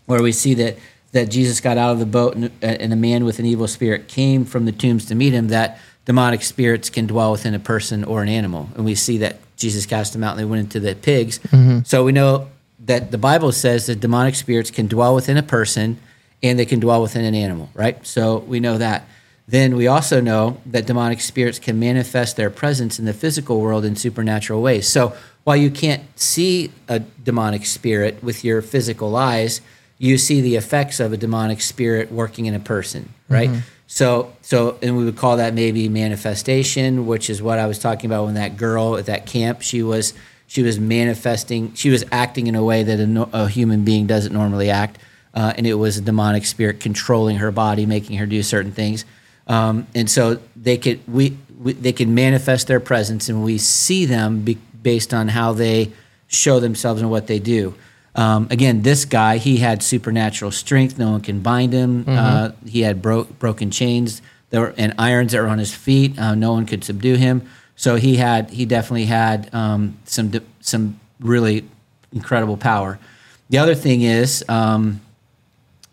where 0.06 0.22
we 0.22 0.32
see 0.32 0.54
that 0.56 0.78
that 1.16 1.30
Jesus 1.30 1.62
got 1.62 1.78
out 1.78 1.94
of 1.94 2.00
the 2.00 2.06
boat 2.06 2.36
and, 2.36 2.52
and 2.62 2.92
a 2.92 2.96
man 2.98 3.24
with 3.24 3.40
an 3.40 3.46
evil 3.46 3.70
spirit 3.70 4.10
came 4.10 4.44
from 4.44 4.66
the 4.66 4.74
tombs 4.74 5.06
to 5.06 5.16
meet 5.16 5.32
him. 5.32 5.48
That 5.48 5.80
demonic 6.04 6.42
spirits 6.42 6.90
can 6.90 7.08
dwell 7.08 7.32
within 7.32 7.54
a 7.54 7.60
person 7.60 8.04
or 8.04 8.22
an 8.22 8.28
animal, 8.28 8.70
and 8.76 8.84
we 8.84 8.96
see 8.96 9.18
that 9.20 9.40
Jesus 9.56 9.86
cast 9.86 10.14
them 10.14 10.24
out 10.24 10.32
and 10.32 10.40
they 10.40 10.46
went 10.46 10.62
into 10.62 10.80
the 10.80 10.96
pigs. 10.96 11.40
Mm-hmm. 11.40 11.80
So 11.84 12.04
we 12.04 12.12
know 12.12 12.50
that 12.80 13.12
the 13.12 13.18
Bible 13.18 13.52
says 13.52 13.86
that 13.88 14.00
demonic 14.00 14.36
spirits 14.36 14.72
can 14.72 14.88
dwell 14.88 15.16
within 15.16 15.38
a 15.38 15.44
person 15.44 16.00
and 16.44 16.60
they 16.60 16.66
can 16.66 16.80
dwell 16.80 17.02
within 17.02 17.26
an 17.26 17.36
animal, 17.36 17.70
right? 17.74 18.06
So 18.06 18.40
we 18.40 18.60
know 18.60 18.78
that. 18.78 19.08
Then 19.48 19.76
we 19.76 19.88
also 19.88 20.22
know 20.22 20.58
that 20.66 20.88
demonic 20.88 21.22
spirits 21.22 21.60
can 21.60 21.80
manifest 21.80 22.36
their 22.36 22.50
presence 22.50 22.98
in 22.98 23.06
the 23.06 23.14
physical 23.14 23.62
world 23.62 23.86
in 23.86 23.96
supernatural 23.96 24.62
ways. 24.62 24.88
So 24.88 25.16
while 25.44 25.56
you 25.56 25.70
can't 25.70 26.04
see 26.20 26.72
a 26.88 27.00
demonic 27.00 27.66
spirit 27.66 28.24
with 28.24 28.44
your 28.44 28.64
physical 28.64 29.16
eyes, 29.16 29.62
you 30.00 30.18
see 30.18 30.42
the 30.42 30.56
effects 30.56 31.00
of 31.00 31.14
a 31.14 31.18
demonic 31.18 31.62
spirit 31.62 32.12
working 32.12 32.48
in 32.48 32.56
a 32.56 32.60
person, 32.60 33.14
right? 33.30 33.50
Mm-hmm. 33.50 33.60
So, 33.88 34.34
so, 34.42 34.78
and 34.82 34.98
we 34.98 35.06
would 35.06 35.16
call 35.16 35.38
that 35.38 35.54
maybe 35.54 35.88
manifestation, 35.90 37.06
which 37.06 37.30
is 37.30 37.42
what 37.42 37.60
I 37.60 37.68
was 37.68 37.78
talking 37.78 38.10
about 38.10 38.26
when 38.26 38.34
that 38.34 38.58
girl 38.58 38.98
at 38.98 39.06
that 39.06 39.26
camp, 39.26 39.62
she 39.62 39.84
was, 39.84 40.14
she 40.48 40.64
was 40.64 40.80
manifesting, 40.80 41.74
she 41.76 41.90
was 41.90 42.04
acting 42.12 42.48
in 42.48 42.56
a 42.56 42.64
way 42.64 42.84
that 42.84 43.00
a, 43.00 43.30
a 43.44 43.48
human 43.48 43.84
being 43.84 44.08
doesn't 44.08 44.34
normally 44.34 44.70
act, 44.70 44.98
uh, 45.34 45.54
and 45.56 45.68
it 45.68 45.76
was 45.76 45.98
a 45.98 46.02
demonic 46.02 46.46
spirit 46.46 46.80
controlling 46.80 47.38
her 47.38 47.52
body, 47.52 47.86
making 47.86 48.18
her 48.18 48.26
do 48.26 48.42
certain 48.42 48.72
things, 48.72 49.06
um, 49.48 49.86
and 49.94 50.10
so 50.10 50.40
they 50.56 50.78
could 50.78 51.00
we, 51.08 51.38
we 51.60 51.74
they 51.74 51.94
can 51.94 52.16
manifest 52.16 52.68
their 52.68 52.80
presence, 52.80 53.30
and 53.30 53.44
we 53.44 53.58
see 53.58 54.06
them 54.06 54.42
be, 54.42 54.58
based 54.82 55.14
on 55.14 55.28
how 55.28 55.54
they 55.54 55.92
show 56.28 56.60
themselves 56.60 57.02
and 57.02 57.12
what 57.12 57.28
they 57.28 57.40
do. 57.40 57.76
Um, 58.16 58.48
again, 58.50 58.82
this 58.82 59.06
guy, 59.06 59.38
he 59.38 59.58
had 59.58 59.84
supernatural 59.84 60.52
strength. 60.52 60.98
No 60.98 61.12
one 61.12 61.22
can 61.22 61.42
bind 61.42 61.74
him. 61.74 62.06
Uh, 62.08 62.52
he 62.66 62.82
had 62.82 63.02
bro- 63.02 63.26
broken 63.26 63.72
chains 63.72 64.22
were, 64.52 64.74
and 64.78 64.94
irons 64.98 65.34
that 65.34 65.42
were 65.42 65.48
on 65.48 65.60
his 65.60 65.74
feet. 65.74 66.18
Uh, 66.18 66.36
no 66.36 66.54
one 66.54 66.66
could 66.66 66.84
subdue 66.84 67.16
him. 67.16 67.48
So 67.76 67.96
he 67.98 68.16
had, 68.16 68.52
he 68.52 68.66
definitely 68.66 69.06
had 69.06 69.54
um, 69.54 69.98
some 70.06 70.32
some 70.62 71.00
really 71.20 71.66
incredible 72.14 72.58
power. 72.58 72.98
The 73.50 73.58
other 73.58 73.76
thing 73.76 74.02
is, 74.02 74.44
um, 74.48 75.02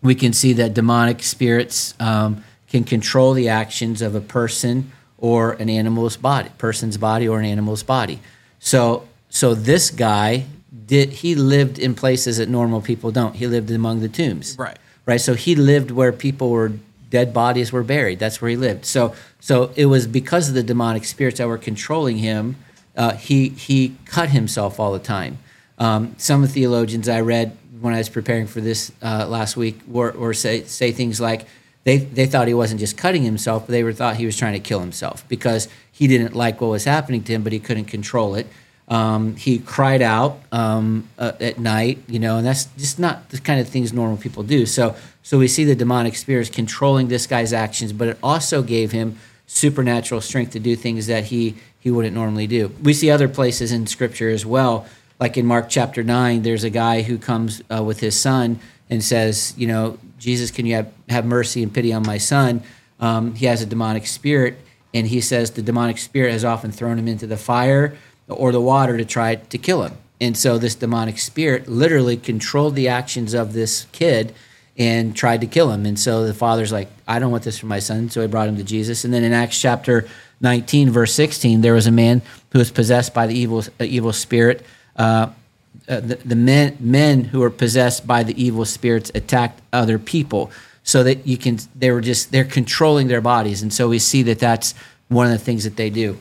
we 0.01 0.15
can 0.15 0.33
see 0.33 0.53
that 0.53 0.73
demonic 0.73 1.21
spirits 1.23 1.93
um, 1.99 2.43
can 2.67 2.83
control 2.83 3.33
the 3.33 3.49
actions 3.49 4.01
of 4.01 4.15
a 4.15 4.21
person 4.21 4.91
or 5.17 5.53
an 5.53 5.69
animal's 5.69 6.17
body, 6.17 6.49
person's 6.57 6.97
body 6.97 7.27
or 7.27 7.39
an 7.39 7.45
animal's 7.45 7.83
body. 7.83 8.19
So, 8.59 9.07
so 9.29 9.53
this 9.53 9.91
guy 9.91 10.45
did 10.85 11.09
he 11.09 11.35
lived 11.35 11.79
in 11.79 11.95
places 11.95 12.37
that 12.37 12.49
normal 12.49 12.81
people 12.81 13.11
don't. 13.11 13.35
He 13.35 13.47
lived 13.47 13.71
among 13.71 14.01
the 14.01 14.09
tombs, 14.09 14.57
Right. 14.57 14.77
Right. 15.05 15.19
So 15.19 15.33
he 15.33 15.55
lived 15.55 15.91
where 15.91 16.13
people 16.13 16.49
were 16.49 16.71
dead 17.09 17.31
bodies 17.33 17.71
were 17.71 17.83
buried. 17.83 18.17
That's 18.17 18.41
where 18.41 18.49
he 18.49 18.57
lived. 18.57 18.85
So, 18.85 19.13
so 19.39 19.71
it 19.75 19.85
was 19.85 20.07
because 20.07 20.49
of 20.49 20.55
the 20.55 20.63
demonic 20.63 21.05
spirits 21.05 21.37
that 21.37 21.47
were 21.47 21.59
controlling 21.59 22.17
him. 22.17 22.55
Uh, 22.95 23.13
he 23.13 23.49
he 23.49 23.95
cut 24.05 24.29
himself 24.29 24.79
all 24.79 24.93
the 24.93 24.99
time. 24.99 25.37
Um, 25.77 26.15
some 26.17 26.47
theologians 26.47 27.07
I 27.09 27.21
read 27.21 27.57
when 27.81 27.93
I 27.93 27.97
was 27.97 28.09
preparing 28.09 28.47
for 28.47 28.61
this 28.61 28.91
uh, 29.01 29.27
last 29.27 29.57
week 29.57 29.81
were, 29.87 30.11
were 30.11 30.33
say 30.33 30.63
say 30.63 30.91
things 30.91 31.19
like 31.21 31.45
they 31.83 31.97
they 31.97 32.25
thought 32.25 32.47
he 32.47 32.53
wasn't 32.53 32.79
just 32.79 32.97
cutting 32.97 33.23
himself, 33.23 33.67
but 33.67 33.73
they 33.73 33.83
were 33.83 33.93
thought 33.93 34.15
he 34.15 34.25
was 34.25 34.37
trying 34.37 34.53
to 34.53 34.59
kill 34.59 34.79
himself 34.79 35.27
because 35.27 35.67
he 35.91 36.07
didn't 36.07 36.33
like 36.35 36.61
what 36.61 36.69
was 36.69 36.85
happening 36.85 37.23
to 37.25 37.33
him, 37.33 37.43
but 37.43 37.51
he 37.51 37.59
couldn't 37.59 37.85
control 37.85 38.35
it. 38.35 38.47
Um, 38.89 39.35
he 39.35 39.59
cried 39.59 40.01
out 40.01 40.39
um, 40.51 41.07
uh, 41.17 41.31
at 41.39 41.57
night, 41.57 41.99
you 42.07 42.19
know, 42.19 42.37
and 42.37 42.45
that's 42.45 42.65
just 42.77 42.99
not 42.99 43.29
the 43.29 43.39
kind 43.39 43.59
of 43.59 43.67
things 43.69 43.93
normal 43.93 44.17
people 44.17 44.43
do. 44.43 44.65
So 44.65 44.95
so 45.23 45.39
we 45.39 45.47
see 45.47 45.63
the 45.63 45.75
demonic 45.75 46.15
spirits 46.15 46.49
controlling 46.49 47.07
this 47.07 47.27
guy's 47.27 47.53
actions, 47.53 47.93
but 47.93 48.09
it 48.09 48.17
also 48.21 48.61
gave 48.61 48.91
him 48.91 49.17
supernatural 49.47 50.19
strength 50.19 50.51
to 50.51 50.59
do 50.59 50.75
things 50.75 51.07
that 51.07 51.25
he 51.25 51.55
he 51.79 51.91
wouldn't 51.91 52.13
normally 52.13 52.47
do. 52.47 52.71
We 52.81 52.93
see 52.93 53.09
other 53.09 53.27
places 53.27 53.71
in 53.71 53.87
Scripture 53.87 54.29
as 54.29 54.45
well 54.45 54.85
like 55.23 55.37
in 55.37 55.45
Mark 55.45 55.69
chapter 55.69 56.03
9, 56.03 56.41
there's 56.41 56.65
a 56.65 56.69
guy 56.69 57.01
who 57.01 57.17
comes 57.17 57.61
uh, 57.73 57.81
with 57.81 58.01
his 58.01 58.19
son 58.19 58.59
and 58.89 59.01
says, 59.01 59.53
You 59.57 59.67
know, 59.67 59.97
Jesus, 60.19 60.51
can 60.51 60.65
you 60.65 60.75
have, 60.75 60.91
have 61.07 61.25
mercy 61.25 61.63
and 61.63 61.73
pity 61.73 61.93
on 61.93 62.03
my 62.03 62.17
son? 62.17 62.61
Um, 62.99 63.33
he 63.35 63.45
has 63.45 63.61
a 63.61 63.65
demonic 63.65 64.05
spirit. 64.05 64.57
And 64.93 65.07
he 65.07 65.21
says 65.21 65.51
the 65.51 65.61
demonic 65.61 65.97
spirit 65.97 66.33
has 66.33 66.43
often 66.45 66.71
thrown 66.71 66.99
him 66.99 67.07
into 67.07 67.25
the 67.25 67.37
fire 67.37 67.97
or 68.27 68.51
the 68.51 68.61
water 68.61 68.97
to 68.97 69.05
try 69.05 69.35
to 69.35 69.57
kill 69.57 69.83
him. 69.83 69.97
And 70.21 70.37
so 70.37 70.57
this 70.57 70.75
demonic 70.75 71.19
spirit 71.19 71.67
literally 71.67 72.17
controlled 72.17 72.75
the 72.75 72.87
actions 72.87 73.33
of 73.33 73.53
this 73.53 73.87
kid 73.91 74.33
and 74.77 75.15
tried 75.15 75.41
to 75.41 75.47
kill 75.47 75.71
him. 75.71 75.85
And 75.85 75.99
so 75.99 76.25
the 76.25 76.33
father's 76.33 76.71
like, 76.71 76.89
I 77.07 77.19
don't 77.19 77.31
want 77.31 77.43
this 77.43 77.59
for 77.59 77.65
my 77.65 77.79
son. 77.79 78.09
So 78.09 78.21
he 78.21 78.27
brought 78.27 78.47
him 78.47 78.57
to 78.57 78.63
Jesus. 78.63 79.03
And 79.03 79.13
then 79.13 79.23
in 79.23 79.33
Acts 79.33 79.59
chapter 79.59 80.07
19, 80.41 80.89
verse 80.89 81.13
16, 81.13 81.61
there 81.61 81.73
was 81.73 81.87
a 81.87 81.91
man 81.91 82.21
who 82.51 82.59
was 82.59 82.71
possessed 82.71 83.13
by 83.13 83.27
the 83.27 83.37
evil, 83.37 83.63
uh, 83.79 83.83
evil 83.83 84.13
spirit. 84.13 84.65
Uh, 84.95 85.29
uh, 85.87 85.99
the, 85.99 86.15
the 86.15 86.35
men 86.35 86.77
men 86.79 87.25
who 87.25 87.39
were 87.39 87.49
possessed 87.49 88.07
by 88.07 88.23
the 88.23 88.41
evil 88.41 88.63
spirits 88.63 89.11
attacked 89.15 89.61
other 89.73 89.99
people 89.99 90.49
so 90.83 91.03
that 91.03 91.27
you 91.27 91.35
can 91.35 91.59
they 91.75 91.91
were 91.91 91.99
just 91.99 92.31
they're 92.31 92.45
controlling 92.45 93.07
their 93.07 93.19
bodies 93.19 93.61
and 93.61 93.73
so 93.73 93.89
we 93.89 93.99
see 93.99 94.23
that 94.23 94.39
that's 94.39 94.75
one 95.09 95.25
of 95.25 95.33
the 95.33 95.43
things 95.43 95.65
that 95.65 95.75
they 95.75 95.89
do 95.89 96.17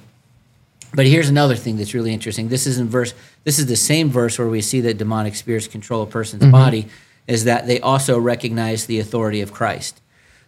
but 0.95 1.07
here's 1.07 1.29
another 1.29 1.57
thing 1.57 1.77
that's 1.77 1.95
really 1.95 2.13
interesting. 2.13 2.49
This 2.49 2.67
is 2.67 2.79
in 2.79 2.89
verse 2.89 3.15
this 3.45 3.59
is 3.59 3.67
the 3.67 3.77
same 3.77 4.11
verse 4.11 4.39
where 4.39 4.49
we 4.49 4.61
see 4.61 4.81
that 4.83 4.99
demonic 4.99 5.35
spirits 5.35 5.67
control 5.67 6.03
a 6.03 6.07
person's 6.07 6.47
body 6.53 6.89
is 7.27 7.45
that 7.45 7.67
they 7.67 7.81
also 7.81 8.19
recognize 8.19 8.87
the 8.87 8.99
authority 9.01 9.41
of 9.41 9.53
christ. 9.53 10.01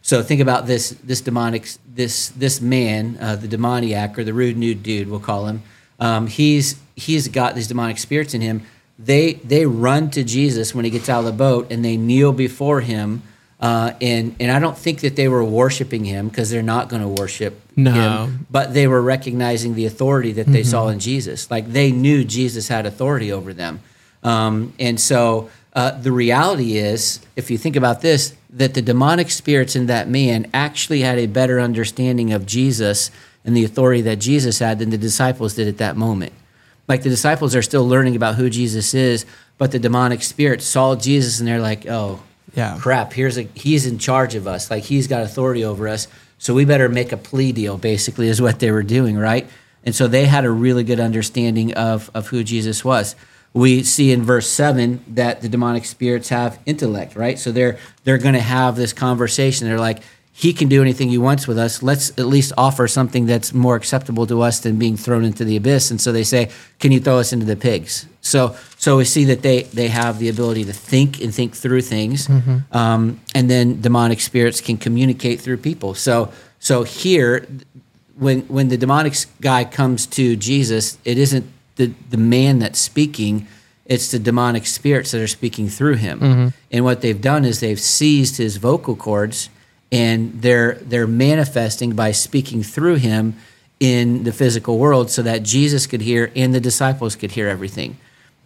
So 0.02 0.22
think 0.22 0.40
about 0.40 0.66
this 0.66 0.90
this 1.02 1.20
demonic 1.20 1.68
this 1.86 2.28
this 2.30 2.60
man 2.60 3.16
uh, 3.20 3.36
the 3.36 3.48
demoniac 3.48 4.18
or 4.18 4.24
the 4.24 4.34
rude 4.34 4.56
nude 4.56 4.82
dude 4.82 5.08
we'll 5.08 5.20
call 5.20 5.46
him. 5.46 5.62
Um, 5.98 6.26
he's 6.26 6.78
he's 6.94 7.28
got 7.28 7.54
these 7.54 7.68
demonic 7.68 7.98
spirits 7.98 8.34
in 8.34 8.40
him. 8.40 8.62
They 8.98 9.34
they 9.34 9.66
run 9.66 10.10
to 10.10 10.22
jesus 10.22 10.74
when 10.74 10.84
he 10.84 10.90
gets 10.90 11.08
out 11.08 11.20
of 11.20 11.24
the 11.24 11.32
boat 11.32 11.70
and 11.70 11.84
they 11.84 11.96
kneel 11.96 12.32
before 12.32 12.80
him 12.80 13.22
uh, 13.60 13.92
and 14.00 14.34
and 14.40 14.50
I 14.50 14.58
don't 14.58 14.76
think 14.76 15.00
that 15.00 15.16
they 15.16 15.28
were 15.28 15.44
worshiping 15.44 16.04
him 16.04 16.28
because 16.28 16.50
they're 16.50 16.62
not 16.62 16.88
going 16.88 17.02
to 17.02 17.08
worship 17.08 17.60
No. 17.76 17.92
him, 17.92 18.46
but 18.50 18.74
they 18.74 18.86
were 18.86 19.00
recognizing 19.02 19.74
the 19.74 19.86
authority 19.86 20.32
that 20.32 20.46
they 20.46 20.62
saw 20.64 20.88
in 20.88 20.98
Jesus. 20.98 21.50
Like 21.50 21.72
they 21.72 21.92
knew 21.92 22.24
Jesus 22.24 22.68
had 22.68 22.84
authority 22.86 23.32
over 23.32 23.52
them, 23.54 23.80
um, 24.22 24.72
and 24.78 25.00
so 25.00 25.50
uh, 25.74 25.90
the 25.92 26.12
reality 26.12 26.76
is, 26.76 27.20
if 27.36 27.50
you 27.50 27.58
think 27.58 27.74
about 27.76 28.00
this, 28.00 28.34
that 28.50 28.74
the 28.74 28.82
demonic 28.82 29.30
spirits 29.30 29.74
in 29.74 29.86
that 29.86 30.08
man 30.08 30.48
actually 30.54 31.00
had 31.00 31.18
a 31.18 31.26
better 31.26 31.58
understanding 31.60 32.32
of 32.32 32.46
Jesus 32.46 33.10
and 33.44 33.56
the 33.56 33.64
authority 33.64 34.00
that 34.02 34.16
Jesus 34.20 34.60
had 34.60 34.78
than 34.78 34.90
the 34.90 34.98
disciples 34.98 35.54
did 35.54 35.66
at 35.68 35.78
that 35.78 35.96
moment. 35.96 36.32
Like 36.86 37.02
the 37.02 37.08
disciples 37.10 37.56
are 37.56 37.62
still 37.62 37.86
learning 37.88 38.14
about 38.14 38.36
who 38.36 38.48
Jesus 38.48 38.94
is, 38.94 39.26
but 39.58 39.72
the 39.72 39.78
demonic 39.80 40.22
spirits 40.22 40.64
saw 40.64 40.94
Jesus 40.94 41.40
and 41.40 41.48
they're 41.48 41.60
like, 41.60 41.86
"Oh, 41.88 42.22
Yeah. 42.54 42.78
crap! 42.80 43.12
Here's 43.12 43.36
a 43.38 43.42
he's 43.54 43.86
in 43.86 43.98
charge 43.98 44.34
of 44.34 44.46
us. 44.46 44.70
Like 44.70 44.84
he's 44.84 45.06
got 45.08 45.22
authority 45.22 45.64
over 45.64 45.88
us. 45.88 46.08
So 46.38 46.54
we 46.54 46.64
better 46.64 46.88
make 46.88 47.12
a 47.12 47.16
plea 47.16 47.52
deal." 47.52 47.78
Basically, 47.78 48.28
is 48.28 48.40
what 48.40 48.58
they 48.60 48.70
were 48.70 48.82
doing, 48.82 49.16
right? 49.16 49.48
And 49.84 49.94
so 49.94 50.06
they 50.06 50.26
had 50.26 50.44
a 50.44 50.50
really 50.50 50.84
good 50.84 51.00
understanding 51.00 51.74
of 51.74 52.10
of 52.14 52.28
who 52.28 52.44
Jesus 52.44 52.84
was. 52.84 53.16
We 53.52 53.84
see 53.84 54.10
in 54.10 54.22
verse 54.22 54.48
seven 54.48 55.04
that 55.08 55.40
the 55.40 55.48
demonic 55.48 55.84
spirits 55.84 56.28
have 56.30 56.58
intellect, 56.66 57.14
right? 57.14 57.38
So 57.38 57.52
they're 57.52 57.78
they're 58.04 58.18
going 58.18 58.34
to 58.34 58.40
have 58.40 58.76
this 58.76 58.92
conversation. 58.92 59.68
They're 59.68 59.78
like, 59.78 60.02
"He 60.36 60.52
can 60.52 60.68
do 60.68 60.82
anything 60.82 61.10
he 61.10 61.18
wants 61.18 61.46
with 61.46 61.58
us. 61.58 61.80
Let's 61.80 62.10
at 62.18 62.26
least 62.26 62.52
offer 62.58 62.88
something 62.88 63.24
that's 63.24 63.54
more 63.54 63.76
acceptable 63.76 64.26
to 64.26 64.42
us 64.42 64.58
than 64.58 64.76
being 64.76 64.96
thrown 64.96 65.24
into 65.24 65.44
the 65.44 65.56
abyss." 65.56 65.90
And 65.92 66.00
so 66.00 66.10
they 66.10 66.24
say, 66.24 66.48
"Can 66.80 66.90
you 66.90 66.98
throw 66.98 67.18
us 67.20 67.32
into 67.32 67.46
the 67.46 67.56
pigs?" 67.56 68.06
So 68.20 68.56
so 68.76 68.96
we 68.96 69.04
see 69.04 69.24
that 69.26 69.42
they 69.42 69.62
they 69.72 69.88
have 69.88 70.18
the 70.18 70.28
ability 70.28 70.64
to 70.64 70.72
think 70.72 71.22
and 71.22 71.32
think 71.32 71.54
through 71.54 71.82
things, 71.82 72.28
um, 72.72 73.20
and 73.34 73.48
then 73.48 73.80
demonic 73.80 74.20
spirits 74.20 74.60
can 74.60 74.76
communicate 74.76 75.40
through 75.40 75.58
people. 75.58 75.94
So 75.94 76.30
so 76.58 76.82
here, 76.82 77.46
when 78.18 78.40
when 78.48 78.68
the 78.70 78.76
demonic 78.76 79.14
guy 79.40 79.64
comes 79.64 80.04
to 80.06 80.34
Jesus, 80.34 80.98
it 81.04 81.16
isn't 81.16 81.46
the 81.76 81.92
the 82.10 82.16
man 82.16 82.58
that's 82.58 82.80
speaking; 82.80 83.46
it's 83.86 84.10
the 84.10 84.18
demonic 84.18 84.66
spirits 84.66 85.12
that 85.12 85.20
are 85.20 85.28
speaking 85.28 85.68
through 85.68 85.94
him. 85.94 86.52
And 86.72 86.84
what 86.84 87.02
they've 87.02 87.20
done 87.20 87.44
is 87.44 87.60
they've 87.60 87.78
seized 87.78 88.38
his 88.38 88.56
vocal 88.56 88.96
cords, 88.96 89.48
and 89.94 90.42
they're 90.42 90.74
they're 90.90 91.06
manifesting 91.06 91.94
by 91.94 92.10
speaking 92.10 92.64
through 92.64 92.96
him 92.96 93.34
in 93.78 94.24
the 94.24 94.32
physical 94.32 94.76
world, 94.76 95.08
so 95.10 95.22
that 95.22 95.42
Jesus 95.44 95.86
could 95.86 96.00
hear 96.00 96.32
and 96.34 96.52
the 96.52 96.60
disciples 96.60 97.14
could 97.16 97.30
hear 97.30 97.48
everything. 97.48 97.96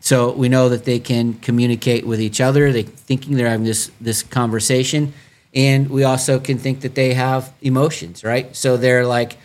So 0.01 0.33
we 0.33 0.49
know 0.49 0.69
that 0.69 0.85
they 0.85 0.99
can 0.99 1.35
communicate 1.35 2.07
with 2.07 2.21
each 2.21 2.41
other. 2.41 2.71
They 2.71 2.83
thinking 2.83 3.37
they're 3.37 3.49
having 3.49 3.65
this 3.65 3.91
this 4.01 4.23
conversation, 4.23 5.13
and 5.55 5.89
we 5.89 6.05
also 6.05 6.39
can 6.39 6.59
think 6.59 6.83
that 6.83 6.95
they 6.95 7.15
have 7.15 7.51
emotions, 7.63 8.23
right? 8.25 8.55
So 8.55 8.77
they're 8.77 9.07
like, 9.07 9.39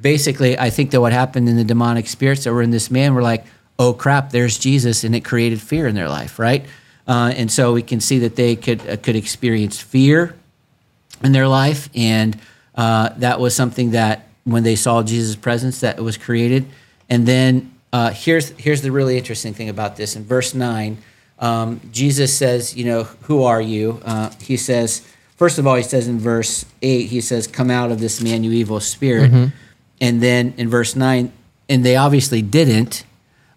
basically, 0.00 0.58
I 0.58 0.70
think 0.70 0.90
that 0.92 1.00
what 1.00 1.12
happened 1.12 1.48
in 1.48 1.56
the 1.56 1.64
demonic 1.64 2.06
spirits 2.06 2.44
that 2.44 2.54
were 2.54 2.62
in 2.62 2.70
this 2.70 2.90
man 2.90 3.14
were 3.14 3.22
like, 3.22 3.44
oh 3.78 3.92
crap, 3.92 4.30
there's 4.30 4.58
Jesus, 4.58 5.04
and 5.04 5.14
it 5.14 5.24
created 5.24 5.60
fear 5.60 5.86
in 5.86 5.94
their 5.94 6.08
life, 6.08 6.38
right? 6.38 6.64
Uh, 7.06 7.32
and 7.36 7.50
so 7.50 7.74
we 7.74 7.82
can 7.82 8.00
see 8.00 8.20
that 8.20 8.36
they 8.36 8.56
could 8.56 8.80
uh, 8.88 8.96
could 8.96 9.16
experience 9.16 9.78
fear 9.78 10.34
in 11.22 11.32
their 11.32 11.48
life, 11.48 11.88
and 11.94 12.38
uh, 12.74 13.10
that 13.18 13.40
was 13.40 13.54
something 13.54 13.90
that 13.92 14.28
when 14.44 14.62
they 14.62 14.76
saw 14.76 15.02
Jesus' 15.02 15.36
presence, 15.36 15.80
that 15.80 16.00
was 16.00 16.16
created. 16.16 16.66
And 17.08 17.26
then 17.26 17.72
uh, 17.92 18.10
here's 18.10 18.50
here's 18.50 18.82
the 18.82 18.92
really 18.92 19.18
interesting 19.18 19.54
thing 19.54 19.68
about 19.68 19.96
this. 19.96 20.16
In 20.16 20.24
verse 20.24 20.54
nine, 20.54 20.98
um, 21.38 21.80
Jesus 21.92 22.36
says, 22.36 22.76
"You 22.76 22.84
know, 22.84 23.04
who 23.22 23.42
are 23.42 23.60
you?" 23.60 24.00
Uh, 24.04 24.30
he 24.40 24.56
says, 24.56 25.02
first 25.36 25.58
of 25.58 25.66
all, 25.66 25.74
he 25.74 25.82
says 25.82 26.06
in 26.08 26.18
verse 26.18 26.64
eight, 26.82 27.08
he 27.08 27.20
says, 27.20 27.46
"Come 27.46 27.70
out 27.70 27.90
of 27.90 27.98
this 27.98 28.22
man, 28.22 28.44
you 28.44 28.52
evil 28.52 28.80
spirit." 28.80 29.30
And 30.00 30.22
then 30.22 30.54
in 30.56 30.70
verse 30.70 30.96
nine, 30.96 31.32
and 31.68 31.84
they 31.84 31.96
obviously 31.96 32.42
didn't 32.42 33.04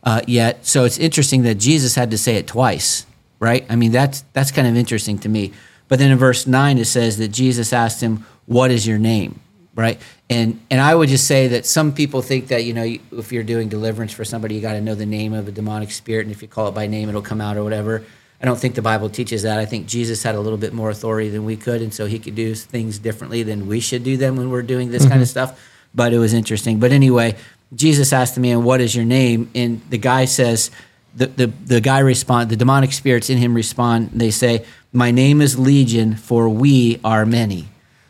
uh, 0.04 0.22
yet. 0.28 0.66
So 0.66 0.84
it's 0.84 0.98
interesting 0.98 1.44
that 1.44 1.56
Jesus 1.56 1.96
had 1.96 2.12
to 2.12 2.18
say 2.18 2.36
it 2.36 2.48
twice, 2.48 3.06
right? 3.40 3.66
I 3.70 3.76
mean, 3.76 3.92
that's 3.92 4.24
that's 4.34 4.52
kind 4.52 4.68
of 4.68 4.76
interesting 4.76 5.18
to 5.20 5.30
me. 5.30 5.54
But 5.94 6.00
then 6.00 6.10
in 6.10 6.18
verse 6.18 6.48
nine, 6.48 6.80
it 6.80 6.86
says 6.86 7.20
that 7.20 7.28
Jesus 7.28 7.72
asked 7.72 8.02
him, 8.02 8.26
"What 8.48 8.72
is 8.72 8.88
your 8.88 8.98
name?" 8.98 9.42
Right? 9.76 10.02
And 10.28 10.60
and 10.72 10.82
I 10.82 10.96
would 10.96 11.08
just 11.08 11.28
say 11.28 11.50
that 11.50 11.68
some 11.68 11.94
people 11.94 12.24
think 12.24 12.48
that 12.48 12.66
you 12.66 12.74
know 12.74 12.82
if 13.12 13.32
you're 13.32 13.44
doing 13.44 13.70
deliverance 13.70 14.12
for 14.12 14.26
somebody, 14.26 14.56
you 14.56 14.62
got 14.62 14.74
to 14.74 14.82
know 14.82 14.96
the 14.96 15.06
name 15.06 15.34
of 15.34 15.48
a 15.48 15.52
demonic 15.52 15.92
spirit, 15.92 16.26
and 16.26 16.32
if 16.32 16.42
you 16.42 16.48
call 16.48 16.68
it 16.68 16.72
by 16.72 16.88
name, 16.88 17.10
it'll 17.10 17.22
come 17.22 17.40
out 17.40 17.58
or 17.58 17.64
whatever. 17.64 18.04
I 18.42 18.46
don't 18.46 18.58
think 18.58 18.74
the 18.74 18.82
Bible 18.82 19.08
teaches 19.08 19.44
that. 19.44 19.60
I 19.60 19.68
think 19.68 19.86
Jesus 19.86 20.24
had 20.24 20.34
a 20.34 20.40
little 20.40 20.58
bit 20.58 20.74
more 20.74 20.90
authority 20.90 21.30
than 21.30 21.46
we 21.46 21.58
could, 21.58 21.84
and 21.84 21.94
so 21.94 22.08
he 22.08 22.18
could 22.18 22.34
do 22.34 22.56
things 22.56 22.98
differently 22.98 23.44
than 23.44 23.68
we 23.68 23.80
should 23.80 24.04
do 24.04 24.18
them 24.18 24.36
when 24.36 24.50
we're 24.50 24.64
doing 24.64 24.90
this 24.90 25.04
kind 25.04 25.22
of 25.22 25.28
mm-hmm. 25.28 25.46
stuff. 25.46 25.70
But 25.94 26.12
it 26.12 26.18
was 26.18 26.34
interesting. 26.34 26.80
But 26.80 26.92
anyway, 26.92 27.36
Jesus 27.76 28.14
asked 28.14 28.34
the 28.34 28.42
man, 28.42 28.64
"What 28.64 28.82
is 28.82 28.96
your 28.96 29.06
name?" 29.06 29.52
And 29.54 29.80
the 29.92 30.00
guy 30.00 30.26
says, 30.26 30.72
the 31.16 31.28
the, 31.28 31.48
the 31.48 31.82
guy 31.82 32.00
respond, 32.00 32.50
the 32.50 32.56
demonic 32.56 32.92
spirits 32.92 33.30
in 33.30 33.38
him 33.38 33.54
respond. 33.54 34.12
They 34.14 34.32
say, 34.32 34.66
"My 34.92 35.12
name 35.12 35.42
is 35.42 35.58
Legion, 35.60 36.16
for 36.16 36.50
we 36.50 37.00
are 37.04 37.26
many." 37.26 37.68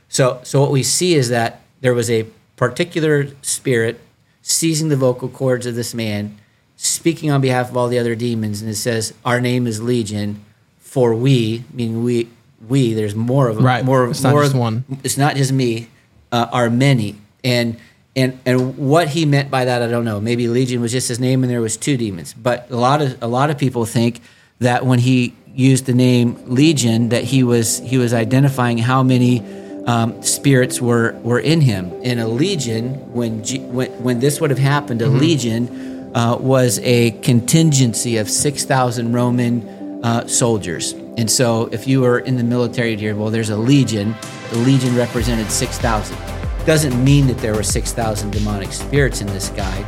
So 0.09 0.39
so 0.43 0.61
what 0.61 0.71
we 0.71 0.83
see 0.83 1.15
is 1.15 1.29
that 1.29 1.61
there 1.81 1.93
was 1.93 2.09
a 2.09 2.25
particular 2.55 3.27
spirit 3.41 3.99
seizing 4.41 4.89
the 4.89 4.95
vocal 4.95 5.29
cords 5.29 5.65
of 5.65 5.75
this 5.75 5.93
man, 5.93 6.37
speaking 6.75 7.31
on 7.31 7.41
behalf 7.41 7.69
of 7.69 7.77
all 7.77 7.87
the 7.87 7.99
other 7.99 8.15
demons, 8.15 8.61
and 8.61 8.69
it 8.69 8.75
says, 8.75 9.13
"Our 9.25 9.41
name 9.41 9.67
is 9.67 9.81
Legion, 9.81 10.43
for 10.79 11.13
we, 11.13 11.63
meaning 11.73 12.03
we, 12.03 12.29
we. 12.67 12.93
There's 12.93 13.15
more 13.15 13.49
of 13.49 13.57
them. 13.57 13.65
Right. 13.65 13.83
more. 13.83 14.09
It's 14.09 14.23
not 14.23 14.31
more 14.31 14.43
just 14.43 14.55
one. 14.55 14.85
It's 15.03 15.17
not 15.17 15.35
just 15.35 15.51
me. 15.51 15.87
Uh, 16.31 16.47
are 16.51 16.67
many, 16.67 17.15
and 17.43 17.77
and 18.15 18.39
and 18.45 18.77
what 18.77 19.09
he 19.09 19.25
meant 19.25 19.49
by 19.49 19.65
that, 19.65 19.81
I 19.81 19.87
don't 19.87 20.05
know. 20.05 20.21
Maybe 20.21 20.47
Legion 20.47 20.81
was 20.81 20.91
just 20.91 21.07
his 21.07 21.19
name, 21.19 21.43
and 21.43 21.51
there 21.51 21.61
was 21.61 21.77
two 21.77 21.97
demons. 21.97 22.33
But 22.33 22.69
a 22.69 22.75
lot 22.75 23.01
of 23.01 23.21
a 23.23 23.27
lot 23.27 23.49
of 23.49 23.57
people 23.57 23.85
think 23.85 24.21
that 24.59 24.85
when 24.85 24.99
he 24.99 25.35
used 25.55 25.85
the 25.85 25.93
name 25.93 26.37
Legion, 26.45 27.09
that 27.09 27.23
he 27.23 27.43
was 27.43 27.79
he 27.79 27.97
was 27.97 28.13
identifying 28.13 28.77
how 28.77 29.03
many 29.03 29.41
um, 29.87 30.21
spirits 30.21 30.79
were 30.79 31.13
were 31.23 31.39
in 31.39 31.61
him. 31.61 31.91
In 32.01 32.19
a 32.19 32.27
legion, 32.27 33.13
when 33.13 33.43
G, 33.43 33.59
when 33.59 33.91
when 34.03 34.19
this 34.19 34.39
would 34.39 34.49
have 34.49 34.59
happened, 34.59 35.01
a 35.01 35.07
legion 35.07 36.15
uh, 36.15 36.37
was 36.37 36.79
a 36.79 37.11
contingency 37.21 38.17
of 38.17 38.29
six 38.29 38.63
thousand 38.63 39.13
Roman 39.13 40.03
uh, 40.03 40.27
soldiers. 40.27 40.93
And 41.17 41.29
so, 41.29 41.69
if 41.71 41.87
you 41.87 42.01
were 42.01 42.19
in 42.19 42.37
the 42.37 42.43
military 42.43 42.95
here, 42.95 43.15
well, 43.15 43.29
there's 43.29 43.49
a 43.51 43.57
legion. 43.57 44.15
The 44.51 44.57
legion 44.59 44.95
represented 44.95 45.51
six 45.51 45.77
thousand. 45.77 46.32
Doesn't 46.65 47.03
mean 47.03 47.27
that 47.27 47.37
there 47.39 47.53
were 47.53 47.63
six 47.63 47.91
thousand 47.91 48.31
demonic 48.31 48.71
spirits 48.71 49.21
in 49.21 49.27
this 49.27 49.49
guy, 49.49 49.81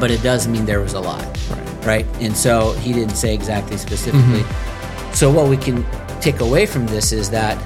but 0.00 0.10
it 0.10 0.22
does 0.22 0.48
mean 0.48 0.64
there 0.64 0.80
was 0.80 0.94
a 0.94 1.00
lot, 1.00 1.24
right? 1.50 1.86
right? 1.86 2.06
And 2.20 2.36
so 2.36 2.72
he 2.72 2.92
didn't 2.92 3.16
say 3.16 3.32
exactly 3.32 3.76
specifically. 3.76 4.42
Mm-hmm. 4.42 5.12
So 5.14 5.30
what 5.30 5.48
we 5.48 5.56
can 5.56 5.84
take 6.20 6.40
away 6.40 6.66
from 6.66 6.86
this 6.86 7.12
is 7.12 7.30
that 7.30 7.56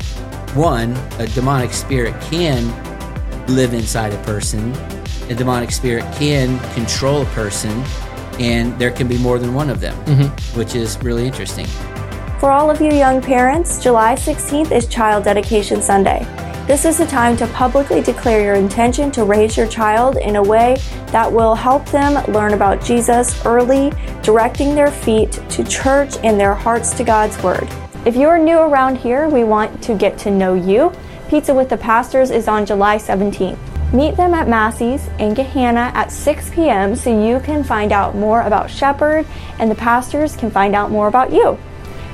one, 0.55 0.93
a 1.19 1.27
demonic 1.29 1.73
spirit 1.73 2.15
can 2.23 2.67
live 3.47 3.73
inside 3.73 4.13
a 4.13 4.23
person. 4.25 4.73
A 5.31 5.35
demonic 5.35 5.71
spirit 5.71 6.05
can 6.15 6.59
control 6.75 7.23
a 7.23 7.27
person, 7.27 7.85
and 8.39 8.77
there 8.79 8.91
can 8.91 9.09
be 9.09 9.17
more 9.17 9.39
than 9.39 9.55
one 9.55 9.71
of 9.71 9.81
them, 9.81 9.97
mm-hmm. 10.05 10.59
which 10.59 10.75
is 10.75 10.99
really 11.03 11.27
interesting. 11.27 11.67
For 12.41 12.51
all 12.51 12.71
of 12.71 12.81
you 12.81 12.93
young 12.93 13.21
parents, 13.21 13.83
July 13.83 14.15
16th 14.15 14.73
is 14.73 14.87
Child 14.87 15.25
Dedication 15.25 15.81
Sunday. 15.81 16.27
This 16.71 16.85
is 16.85 16.99
the 16.99 17.07
time 17.07 17.37
to 17.39 17.49
publicly 17.49 18.01
declare 18.01 18.45
your 18.45 18.55
intention 18.55 19.11
to 19.11 19.25
raise 19.25 19.57
your 19.57 19.67
child 19.67 20.19
in 20.19 20.37
a 20.37 20.43
way 20.45 20.77
that 21.07 21.33
will 21.33 21.57
help 21.57 21.85
them 21.87 22.25
learn 22.33 22.55
about 22.55 22.81
Jesus 22.81 23.45
early, 23.45 23.93
directing 24.23 24.77
their 24.77 24.93
feet 24.93 25.33
to 25.33 25.65
church 25.65 26.15
and 26.23 26.39
their 26.39 26.55
hearts 26.55 26.95
to 26.95 27.03
God's 27.03 27.43
Word. 27.43 27.69
If 28.07 28.15
you 28.15 28.29
are 28.29 28.39
new 28.39 28.57
around 28.57 28.99
here, 28.99 29.29
we 29.29 29.43
want 29.43 29.83
to 29.83 29.97
get 29.97 30.17
to 30.19 30.31
know 30.31 30.55
you. 30.55 30.93
Pizza 31.29 31.53
with 31.53 31.71
the 31.71 31.77
Pastors 31.77 32.31
is 32.31 32.47
on 32.47 32.65
July 32.65 32.99
17th. 32.99 33.59
Meet 33.93 34.17
them 34.17 34.33
at 34.33 34.47
Massey's 34.47 35.09
in 35.19 35.35
Gahanna 35.35 35.93
at 35.95 36.13
6 36.13 36.51
p.m. 36.51 36.95
so 36.95 37.11
you 37.11 37.41
can 37.41 37.65
find 37.65 37.91
out 37.91 38.15
more 38.15 38.43
about 38.43 38.71
Shepherd 38.71 39.27
and 39.59 39.69
the 39.69 39.75
pastors 39.75 40.37
can 40.37 40.53
find 40.53 40.77
out 40.77 40.93
more 40.93 41.09
about 41.09 41.33
you. 41.33 41.59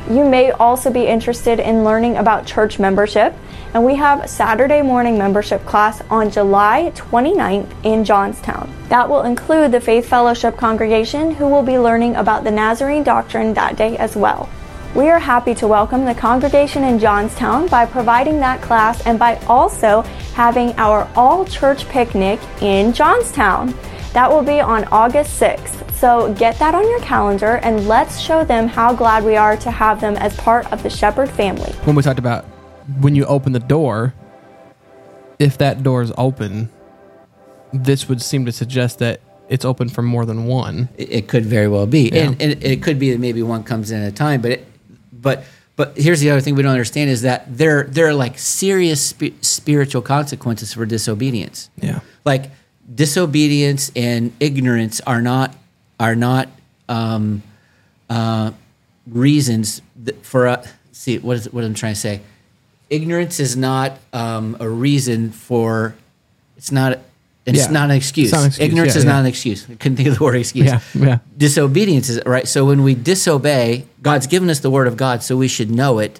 You 0.08 0.24
may 0.24 0.52
also 0.52 0.88
be 0.92 1.04
interested 1.04 1.58
in 1.58 1.82
learning 1.82 2.16
about 2.16 2.46
church 2.46 2.78
membership, 2.78 3.34
and 3.74 3.84
we 3.84 3.96
have 3.96 4.30
Saturday 4.30 4.80
morning 4.80 5.18
membership 5.18 5.66
class 5.66 6.00
on 6.10 6.30
July 6.30 6.92
29th 6.94 7.68
in 7.82 8.04
Johnstown. 8.04 8.72
That 8.88 9.08
will 9.08 9.22
include 9.22 9.72
the 9.72 9.80
Faith 9.80 10.06
Fellowship 10.06 10.56
congregation 10.56 11.34
who 11.34 11.48
will 11.48 11.64
be 11.64 11.76
learning 11.76 12.14
about 12.14 12.44
the 12.44 12.52
Nazarene 12.52 13.02
doctrine 13.02 13.52
that 13.54 13.74
day 13.76 13.96
as 13.96 14.14
well. 14.14 14.48
We 14.94 15.08
are 15.08 15.18
happy 15.18 15.56
to 15.56 15.66
welcome 15.66 16.04
the 16.04 16.14
congregation 16.14 16.84
in 16.84 17.00
Johnstown 17.00 17.66
by 17.66 17.84
providing 17.84 18.38
that 18.38 18.62
class 18.62 19.04
and 19.06 19.18
by 19.18 19.38
also 19.48 20.02
having 20.34 20.72
our 20.78 21.10
all 21.16 21.44
church 21.44 21.88
picnic 21.88 22.38
in 22.62 22.92
Johnstown. 22.92 23.74
That 24.16 24.30
will 24.30 24.42
be 24.42 24.60
on 24.60 24.84
August 24.84 25.38
6th. 25.38 25.92
So 25.92 26.32
get 26.32 26.58
that 26.58 26.74
on 26.74 26.88
your 26.88 27.00
calendar 27.00 27.56
and 27.56 27.86
let's 27.86 28.18
show 28.18 28.46
them 28.46 28.66
how 28.66 28.94
glad 28.94 29.24
we 29.24 29.36
are 29.36 29.58
to 29.58 29.70
have 29.70 30.00
them 30.00 30.16
as 30.16 30.34
part 30.38 30.72
of 30.72 30.82
the 30.82 30.88
Shepherd 30.88 31.28
family. 31.28 31.70
When 31.84 31.94
we 31.94 32.02
talked 32.02 32.18
about 32.18 32.46
when 33.02 33.14
you 33.14 33.26
open 33.26 33.52
the 33.52 33.58
door, 33.60 34.14
if 35.38 35.58
that 35.58 35.82
door 35.82 36.00
is 36.00 36.14
open, 36.16 36.70
this 37.74 38.08
would 38.08 38.22
seem 38.22 38.46
to 38.46 38.52
suggest 38.52 39.00
that 39.00 39.20
it's 39.50 39.66
open 39.66 39.90
for 39.90 40.00
more 40.00 40.24
than 40.24 40.46
one. 40.46 40.88
It, 40.96 41.12
it 41.12 41.28
could 41.28 41.44
very 41.44 41.68
well 41.68 41.86
be, 41.86 42.08
Yeah. 42.10 42.22
and, 42.28 42.40
and 42.40 42.64
it 42.64 42.82
could 42.82 42.98
be 42.98 43.10
that 43.10 43.20
maybe 43.20 43.42
one 43.42 43.64
comes 43.64 43.90
in 43.90 44.00
at 44.00 44.08
a 44.10 44.16
time. 44.16 44.40
But 44.40 44.52
it, 44.52 44.66
but 45.12 45.44
but 45.76 45.94
here's 45.94 46.20
the 46.20 46.30
other 46.30 46.40
thing 46.40 46.54
we 46.54 46.62
don't 46.62 46.72
understand 46.72 47.10
is 47.10 47.20
that 47.20 47.54
there 47.54 47.82
there 47.82 48.06
are 48.06 48.14
like 48.14 48.38
serious 48.38 49.08
spi- 49.08 49.34
spiritual 49.42 50.00
consequences 50.00 50.72
for 50.72 50.86
disobedience. 50.86 51.68
Yeah. 51.76 52.00
like 52.24 52.50
disobedience 52.94 53.90
and 53.96 54.32
ignorance 54.40 55.00
are 55.06 55.22
not 55.22 55.54
are 55.98 56.14
not 56.14 56.48
um, 56.88 57.42
uh, 58.10 58.52
reasons 59.06 59.82
that 60.04 60.24
for 60.24 60.46
uh, 60.46 60.66
see 60.92 61.18
what 61.18 61.36
is 61.38 61.52
what 61.52 61.64
I'm 61.64 61.74
trying 61.74 61.94
to 61.94 62.00
say. 62.00 62.20
Ignorance 62.90 63.40
is 63.40 63.56
not 63.56 63.98
um, 64.12 64.56
a 64.60 64.68
reason 64.68 65.30
for. 65.32 65.94
It's 66.56 66.70
not. 66.70 66.98
It's 67.44 67.58
Yeah. 67.66 67.70
not 67.70 67.90
an 67.90 67.96
excuse. 67.96 68.32
Not 68.32 68.40
an 68.40 68.46
excuse, 68.48 68.68
Ignorance 68.68 68.94
yeah, 68.94 68.98
is 68.98 69.04
yeah. 69.04 69.12
not 69.12 69.20
an 69.20 69.26
excuse. 69.26 69.66
I 69.70 69.74
couldn't 69.76 69.96
think 69.96 70.08
of 70.08 70.18
the 70.18 70.24
word 70.24 70.34
excuse. 70.36 70.66
Yeah, 70.66 70.80
yeah. 70.94 71.18
Disobedience 71.36 72.08
is 72.08 72.20
right. 72.26 72.46
So 72.48 72.64
when 72.64 72.82
we 72.82 72.94
disobey, 72.94 73.86
God's 74.02 74.26
given 74.26 74.50
us 74.50 74.60
the 74.60 74.70
word 74.70 74.88
of 74.88 74.96
God, 74.96 75.22
so 75.22 75.36
we 75.36 75.46
should 75.48 75.70
know 75.70 75.98
it. 76.00 76.18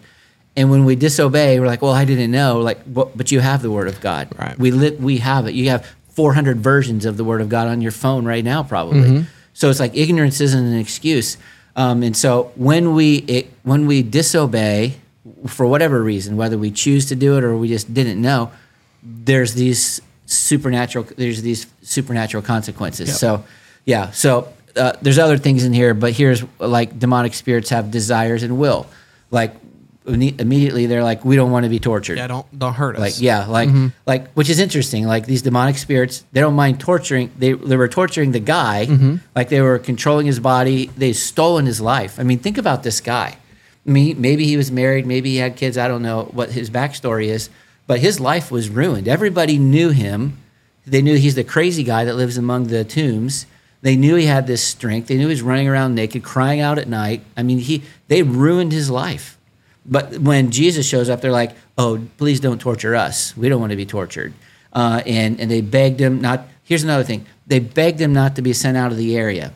And 0.57 0.71
when 0.71 0.85
we 0.85 0.95
disobey, 0.97 1.59
we're 1.61 1.67
like, 1.67 1.83
"Well, 1.83 1.93
I 1.93 2.05
didn't 2.05 2.31
know." 2.31 2.61
Like, 2.61 2.81
but, 2.93 3.17
but 3.17 3.31
you 3.33 3.41
have 3.41 3.61
the 3.63 3.71
word 3.71 3.89
of 3.89 4.01
God. 4.01 4.29
Right. 4.39 4.59
We 4.59 4.71
lit. 4.71 5.01
We 5.01 5.19
have 5.19 5.47
it. 5.47 5.55
You 5.55 5.69
have 5.71 5.87
400 6.17 6.59
versions 6.59 7.05
of 7.05 7.19
the 7.19 7.25
word 7.25 7.43
of 7.43 7.49
God 7.49 7.69
on 7.69 7.83
your 7.83 7.93
phone 7.93 8.25
right 8.25 8.43
now, 8.43 8.63
probably. 8.63 9.01
Mm-hmm. 9.01 9.23
So 9.53 9.71
it's 9.71 9.79
like 9.79 9.95
ignorance 9.95 10.41
isn't 10.41 10.65
an 10.65 10.79
excuse. 10.79 11.37
Um, 11.77 12.03
and 12.03 12.17
so 12.17 12.53
when 12.57 12.95
we 12.95 13.17
it, 13.19 13.53
when 13.63 13.87
we 13.87 14.03
disobey 14.03 14.97
for 15.47 15.67
whatever 15.67 16.03
reason, 16.03 16.39
whether 16.39 16.57
we 16.57 16.71
choose 16.71 17.07
to 17.07 17.15
do 17.15 17.37
it 17.37 17.45
or 17.45 17.57
we 17.57 17.69
just 17.69 17.93
didn't 17.93 18.21
know, 18.21 18.51
there's 19.03 19.53
these 19.55 20.01
supernatural 20.25 21.07
there's 21.17 21.43
these 21.43 21.67
supernatural 21.83 22.43
consequences. 22.43 23.09
Yep. 23.09 23.17
So 23.19 23.45
yeah, 23.85 24.11
so 24.11 24.53
uh, 24.75 24.95
there's 25.03 25.19
other 25.19 25.37
things 25.37 25.65
in 25.65 25.75
here, 25.75 25.93
but 25.93 26.13
here's 26.13 26.43
like 26.59 26.99
demonic 26.99 27.35
spirits 27.35 27.71
have 27.71 27.91
desires 27.91 28.43
and 28.43 28.59
will. 28.59 28.87
Like 29.31 29.55
immediately 30.07 30.87
they're 30.87 31.03
like, 31.03 31.25
we 31.25 31.37
don't 31.37 31.51
want 31.51 31.65
to 31.65 31.71
be 31.71 31.79
tortured. 31.79 32.19
Yeah, 32.19 32.27
don't 32.27 32.59
don't 32.59 32.75
hurt 32.75 32.97
us. 32.97 33.01
Like 33.01 33.21
yeah, 33.21 33.47
like 33.47 33.69
mm-hmm. 33.69 33.89
like 34.07 34.31
which 34.33 34.49
is 34.49 34.61
interesting. 34.61 35.07
Like 35.07 35.27
these 35.27 35.43
demonic 35.43 35.79
spirits, 35.79 36.25
they 36.33 36.41
don't 36.41 36.55
mind 36.55 36.81
torturing. 36.81 37.33
They 37.39 37.53
they 37.53 37.77
were 37.77 37.89
torturing 37.89 38.33
the 38.33 38.41
guy, 38.41 38.87
mm-hmm. 38.87 39.17
like 39.35 39.49
they 39.49 39.61
were 39.61 39.79
controlling 39.79 40.27
his 40.27 40.41
body. 40.41 40.87
They've 40.97 41.17
stolen 41.17 41.67
his 41.67 41.81
life. 41.81 42.21
I 42.21 42.23
mean, 42.23 42.39
think 42.39 42.59
about 42.59 42.83
this 42.83 43.01
guy. 43.01 43.37
I 43.87 43.91
mean, 43.91 44.21
maybe 44.21 44.45
he 44.45 44.57
was 44.57 44.73
married, 44.73 45.07
maybe 45.07 45.31
he 45.31 45.37
had 45.37 45.57
kids. 45.57 45.79
I 45.79 45.87
don't 45.89 46.03
know 46.03 46.25
what 46.33 46.51
his 46.51 46.71
backstory 46.71 47.27
is, 47.27 47.51
but 47.87 48.01
his 48.01 48.19
life 48.19 48.51
was 48.51 48.69
ruined. 48.69 49.07
Everybody 49.07 49.59
knew 49.59 49.91
him. 49.91 50.39
They 50.87 51.03
knew 51.03 51.17
he's 51.17 51.35
the 51.35 51.45
crazy 51.45 51.83
guy 51.83 52.05
that 52.05 52.15
lives 52.15 52.37
among 52.37 52.69
the 52.69 52.85
tombs. 52.85 53.47
They 53.83 53.97
knew 53.97 54.17
he 54.17 54.27
had 54.27 54.47
this 54.47 54.63
strength. 54.63 55.09
They 55.09 55.17
knew 55.17 55.29
he 55.29 55.35
was 55.35 55.43
running 55.43 55.69
around 55.69 55.95
naked, 55.95 56.25
crying 56.25 56.61
out 56.61 56.79
at 56.79 56.89
night. 56.89 57.23
I 57.37 57.43
mean, 57.43 57.59
he 57.59 57.83
they 58.09 58.23
ruined 58.23 58.73
his 58.73 58.91
life. 58.91 59.36
But 59.89 60.19
when 60.19 60.51
Jesus 60.51 60.87
shows 60.87 61.09
up, 61.09 61.21
they're 61.21 61.33
like, 61.33 61.53
"Oh, 61.79 62.01
please 62.19 62.41
don't 62.41 62.61
torture 62.61 62.97
us. 62.97 63.37
We 63.37 63.49
don't 63.49 63.61
want 63.61 63.71
to 63.71 63.77
be 63.77 63.87
tortured." 63.87 64.35
Uh, 64.73 65.03
and 65.07 65.41
and 65.41 65.51
they 65.51 65.61
begged 65.61 66.01
him 66.01 66.21
not. 66.21 66.47
Here's 66.65 66.85
another 66.85 67.05
thing: 67.05 67.27
they 67.47 67.61
begged 67.61 68.01
him 68.01 68.13
not 68.13 68.37
to 68.37 68.43
be 68.43 68.53
sent 68.53 68.77
out 68.77 68.91
of 68.91 68.99
the 68.99 69.17
area. 69.17 69.53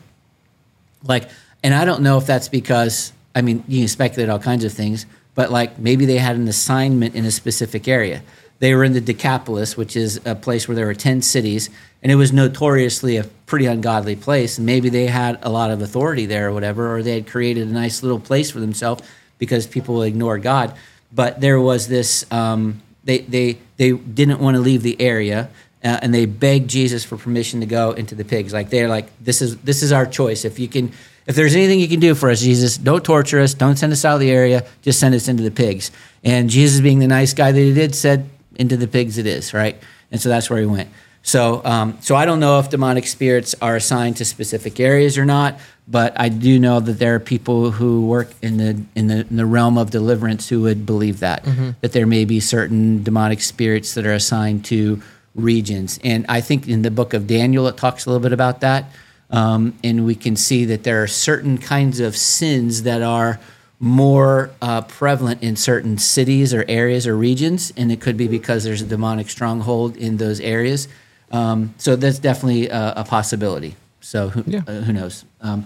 Like, 1.03 1.29
and 1.63 1.73
I 1.73 1.85
don't 1.85 2.01
know 2.01 2.17
if 2.17 2.25
that's 2.25 2.47
because 2.47 3.11
I 3.35 3.41
mean 3.41 3.63
you 3.67 3.81
can 3.81 3.87
speculate 3.87 4.29
all 4.29 4.39
kinds 4.39 4.63
of 4.63 4.71
things, 4.71 5.05
but 5.35 5.51
like 5.51 5.77
maybe 5.77 6.05
they 6.05 6.17
had 6.17 6.35
an 6.35 6.47
assignment 6.47 7.15
in 7.15 7.25
a 7.25 7.31
specific 7.31 7.87
area. 7.87 8.23
They 8.59 8.75
were 8.75 8.83
in 8.83 8.93
the 8.93 9.01
Decapolis, 9.01 9.75
which 9.75 9.95
is 9.95 10.21
a 10.23 10.35
place 10.35 10.67
where 10.67 10.75
there 10.75 10.85
were 10.85 10.93
ten 10.93 11.21
cities, 11.21 11.69
and 12.01 12.11
it 12.11 12.15
was 12.15 12.31
notoriously 12.31 13.17
a 13.17 13.25
pretty 13.47 13.65
ungodly 13.65 14.15
place. 14.15 14.57
And 14.57 14.65
maybe 14.65 14.87
they 14.87 15.07
had 15.07 15.39
a 15.41 15.49
lot 15.49 15.71
of 15.71 15.81
authority 15.81 16.25
there 16.25 16.49
or 16.49 16.53
whatever, 16.53 16.95
or 16.95 17.03
they 17.03 17.15
had 17.15 17.27
created 17.27 17.67
a 17.67 17.71
nice 17.71 18.01
little 18.01 18.19
place 18.19 18.51
for 18.51 18.59
themselves 18.61 19.03
because 19.41 19.65
people 19.65 20.03
ignore 20.03 20.37
God. 20.37 20.75
But 21.11 21.41
there 21.41 21.59
was 21.59 21.87
this. 21.87 22.31
Um, 22.31 22.81
they 23.03 23.17
they 23.17 23.57
they 23.77 23.91
didn't 23.93 24.39
want 24.39 24.55
to 24.55 24.61
leave 24.61 24.83
the 24.83 25.01
area. 25.01 25.49
Uh, 25.83 25.97
and 26.03 26.13
they 26.13 26.27
begged 26.27 26.69
Jesus 26.69 27.03
for 27.03 27.17
permission 27.17 27.59
to 27.61 27.65
go 27.65 27.91
into 27.93 28.13
the 28.13 28.23
pigs. 28.23 28.53
Like 28.53 28.69
they're 28.69 28.87
like, 28.87 29.07
this 29.19 29.41
is 29.41 29.57
this 29.57 29.81
is 29.81 29.91
our 29.91 30.05
choice. 30.05 30.45
If 30.45 30.59
you 30.59 30.67
can, 30.67 30.91
if 31.25 31.35
there's 31.35 31.55
anything 31.55 31.79
you 31.79 31.87
can 31.87 31.99
do 31.99 32.13
for 32.13 32.29
us, 32.29 32.39
Jesus, 32.41 32.77
don't 32.77 33.03
torture 33.03 33.39
us, 33.39 33.55
don't 33.55 33.77
send 33.77 33.91
us 33.91 34.05
out 34.05 34.13
of 34.13 34.19
the 34.19 34.29
area, 34.29 34.63
just 34.83 34.99
send 34.99 35.15
us 35.15 35.27
into 35.27 35.41
the 35.41 35.49
pigs. 35.49 35.89
And 36.23 36.51
Jesus, 36.51 36.81
being 36.81 36.99
the 36.99 37.07
nice 37.07 37.33
guy 37.33 37.51
that 37.51 37.59
he 37.59 37.73
did, 37.73 37.95
said, 37.95 38.29
into 38.57 38.77
the 38.77 38.87
pigs 38.87 39.17
it 39.17 39.25
is, 39.25 39.55
right? 39.55 39.75
And 40.11 40.21
so 40.21 40.29
that's 40.29 40.51
where 40.51 40.59
he 40.59 40.67
went. 40.67 40.89
So, 41.23 41.61
um, 41.63 41.97
so 42.01 42.15
I 42.15 42.25
don't 42.25 42.39
know 42.39 42.59
if 42.59 42.69
demonic 42.69 43.05
spirits 43.05 43.53
are 43.61 43.75
assigned 43.75 44.17
to 44.17 44.25
specific 44.25 44.79
areas 44.79 45.17
or 45.17 45.25
not, 45.25 45.59
but 45.87 46.19
I 46.19 46.29
do 46.29 46.59
know 46.59 46.79
that 46.79 46.93
there 46.99 47.15
are 47.15 47.19
people 47.19 47.71
who 47.71 48.05
work 48.07 48.31
in 48.41 48.57
the 48.57 48.81
in 48.95 49.07
the, 49.07 49.19
in 49.29 49.35
the 49.35 49.45
realm 49.45 49.77
of 49.77 49.91
deliverance 49.91 50.49
who 50.49 50.61
would 50.61 50.85
believe 50.85 51.19
that 51.19 51.43
that 51.81 51.91
there 51.91 52.07
may 52.07 52.25
be 52.25 52.39
certain 52.39 53.03
demonic 53.03 53.41
spirits 53.41 53.93
that 53.93 54.05
are 54.05 54.13
assigned 54.13 54.65
to 54.65 55.01
regions. 55.35 55.99
And 56.03 56.25
I 56.27 56.41
think 56.41 56.67
in 56.67 56.81
the 56.81 56.91
book 56.91 57.13
of 57.13 57.27
Daniel 57.27 57.67
it 57.67 57.77
talks 57.77 58.05
a 58.05 58.09
little 58.09 58.21
bit 58.21 58.33
about 58.33 58.61
that, 58.61 58.85
um, 59.29 59.73
and 59.83 60.05
we 60.05 60.15
can 60.15 60.35
see 60.35 60.65
that 60.65 60.83
there 60.83 61.03
are 61.03 61.07
certain 61.07 61.57
kinds 61.57 61.99
of 61.99 62.17
sins 62.17 62.83
that 62.83 63.01
are 63.01 63.39
more 63.79 64.51
uh, 64.61 64.81
prevalent 64.81 65.41
in 65.41 65.55
certain 65.55 65.97
cities 65.97 66.53
or 66.53 66.63
areas 66.67 67.07
or 67.07 67.15
regions, 67.17 67.73
and 67.75 67.91
it 67.91 67.99
could 67.99 68.15
be 68.15 68.27
because 68.27 68.63
there's 68.63 68.81
a 68.81 68.85
demonic 68.85 69.29
stronghold 69.29 69.97
in 69.97 70.17
those 70.17 70.39
areas. 70.39 70.87
Um, 71.31 71.73
so 71.77 71.95
that's 71.95 72.19
definitely 72.19 72.69
a, 72.69 72.93
a 72.97 73.03
possibility. 73.03 73.75
So 74.01 74.29
who, 74.29 74.43
Yeah. 74.47 74.61
uh, 74.67 74.81
who 74.81 74.93
knows? 74.93 75.25
Um, 75.41 75.65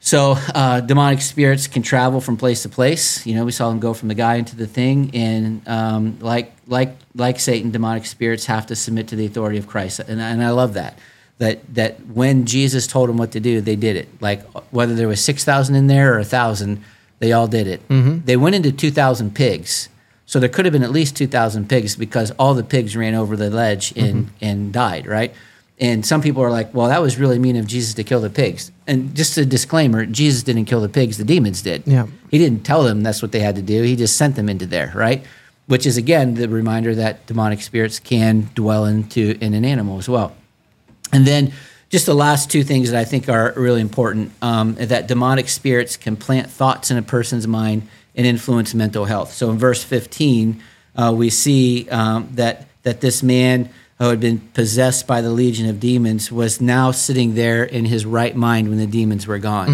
so 0.00 0.36
uh, 0.54 0.80
demonic 0.80 1.20
spirits 1.20 1.66
can 1.66 1.82
travel 1.82 2.20
from 2.20 2.36
place 2.36 2.62
to 2.62 2.68
place. 2.68 3.26
You 3.26 3.34
know, 3.34 3.44
we 3.44 3.50
saw 3.52 3.68
them 3.68 3.80
go 3.80 3.92
from 3.94 4.08
the 4.08 4.14
guy 4.14 4.36
into 4.36 4.54
the 4.54 4.66
thing, 4.66 5.10
and 5.12 5.66
um, 5.68 6.18
like 6.20 6.52
like 6.68 6.94
like 7.16 7.40
Satan, 7.40 7.70
demonic 7.72 8.06
spirits 8.06 8.46
have 8.46 8.66
to 8.66 8.76
submit 8.76 9.08
to 9.08 9.16
the 9.16 9.26
authority 9.26 9.58
of 9.58 9.66
Christ, 9.66 9.98
and, 10.00 10.20
and 10.20 10.42
I 10.42 10.50
love 10.50 10.74
that. 10.74 10.98
That 11.38 11.74
that 11.74 12.06
when 12.06 12.46
Jesus 12.46 12.86
told 12.86 13.08
them 13.08 13.16
what 13.16 13.32
to 13.32 13.40
do, 13.40 13.60
they 13.60 13.76
did 13.76 13.96
it. 13.96 14.08
Like 14.20 14.42
whether 14.70 14.94
there 14.94 15.08
was 15.08 15.20
six 15.22 15.44
thousand 15.44 15.74
in 15.74 15.88
there 15.88 16.14
or 16.14 16.18
a 16.20 16.24
thousand, 16.24 16.84
they 17.18 17.32
all 17.32 17.48
did 17.48 17.66
it. 17.66 17.80
They 18.24 18.36
went 18.36 18.54
into 18.54 18.70
two 18.70 18.92
thousand 18.92 19.34
pigs, 19.34 19.88
so 20.28 20.38
there 20.38 20.50
could 20.50 20.66
have 20.66 20.72
been 20.72 20.82
at 20.84 20.92
least 20.92 21.16
two 21.16 21.26
thousand 21.26 21.68
pigs 21.68 21.96
because 21.96 22.30
all 22.38 22.52
the 22.52 22.62
pigs 22.62 22.94
ran 22.94 23.14
over 23.14 23.34
the 23.34 23.48
ledge 23.48 23.96
and 23.96 24.28
and 24.42 24.74
died. 24.74 25.06
Right. 25.06 25.34
And 25.80 26.04
some 26.04 26.20
people 26.20 26.42
are 26.42 26.50
like, 26.50 26.74
well, 26.74 26.88
that 26.88 27.00
was 27.00 27.18
really 27.18 27.38
mean 27.38 27.56
of 27.56 27.66
Jesus 27.66 27.94
to 27.94 28.04
kill 28.04 28.20
the 28.20 28.30
pigs. 28.30 28.72
And 28.86 29.14
just 29.14 29.38
a 29.38 29.46
disclaimer 29.46 30.06
Jesus 30.06 30.42
didn't 30.42 30.66
kill 30.66 30.80
the 30.80 30.88
pigs, 30.88 31.16
the 31.16 31.24
demons 31.24 31.62
did. 31.62 31.82
Yeah. 31.86 32.08
He 32.30 32.38
didn't 32.38 32.64
tell 32.64 32.82
them 32.82 33.02
that's 33.02 33.22
what 33.22 33.32
they 33.32 33.40
had 33.40 33.54
to 33.56 33.62
do. 33.62 33.82
He 33.82 33.96
just 33.96 34.16
sent 34.16 34.36
them 34.36 34.48
into 34.48 34.66
there, 34.66 34.92
right? 34.94 35.24
Which 35.66 35.86
is, 35.86 35.96
again, 35.96 36.34
the 36.34 36.48
reminder 36.48 36.94
that 36.96 37.26
demonic 37.26 37.62
spirits 37.62 38.00
can 38.00 38.50
dwell 38.54 38.86
into 38.86 39.38
in 39.40 39.54
an 39.54 39.64
animal 39.64 39.98
as 39.98 40.08
well. 40.08 40.34
And 41.12 41.24
then 41.24 41.52
just 41.90 42.06
the 42.06 42.14
last 42.14 42.50
two 42.50 42.64
things 42.64 42.90
that 42.90 42.98
I 42.98 43.04
think 43.04 43.28
are 43.28 43.54
really 43.56 43.80
important 43.80 44.32
um, 44.42 44.74
that 44.74 45.06
demonic 45.06 45.48
spirits 45.48 45.96
can 45.96 46.16
plant 46.16 46.50
thoughts 46.50 46.90
in 46.90 46.96
a 46.96 47.02
person's 47.02 47.46
mind 47.46 47.86
and 48.18 48.26
influence 48.26 48.74
mental 48.74 49.06
health. 49.06 49.32
So 49.32 49.48
in 49.50 49.56
verse 49.58 49.82
15, 49.82 50.62
uh, 50.96 51.14
we 51.16 51.30
see 51.30 51.88
um, 51.88 52.28
that, 52.34 52.66
that 52.82 53.00
this 53.00 53.22
man 53.22 53.70
who 53.98 54.10
had 54.10 54.20
been 54.20 54.40
possessed 54.52 55.06
by 55.06 55.20
the 55.22 55.30
legion 55.30 55.68
of 55.70 55.80
demons 55.80 56.30
was 56.30 56.60
now 56.60 56.90
sitting 56.92 57.34
there 57.34 57.64
in 57.64 57.84
his 57.86 58.04
right 58.04 58.36
mind 58.36 58.68
when 58.68 58.78
the 58.78 58.86
demons 58.86 59.26
were 59.26 59.38
gone. 59.38 59.68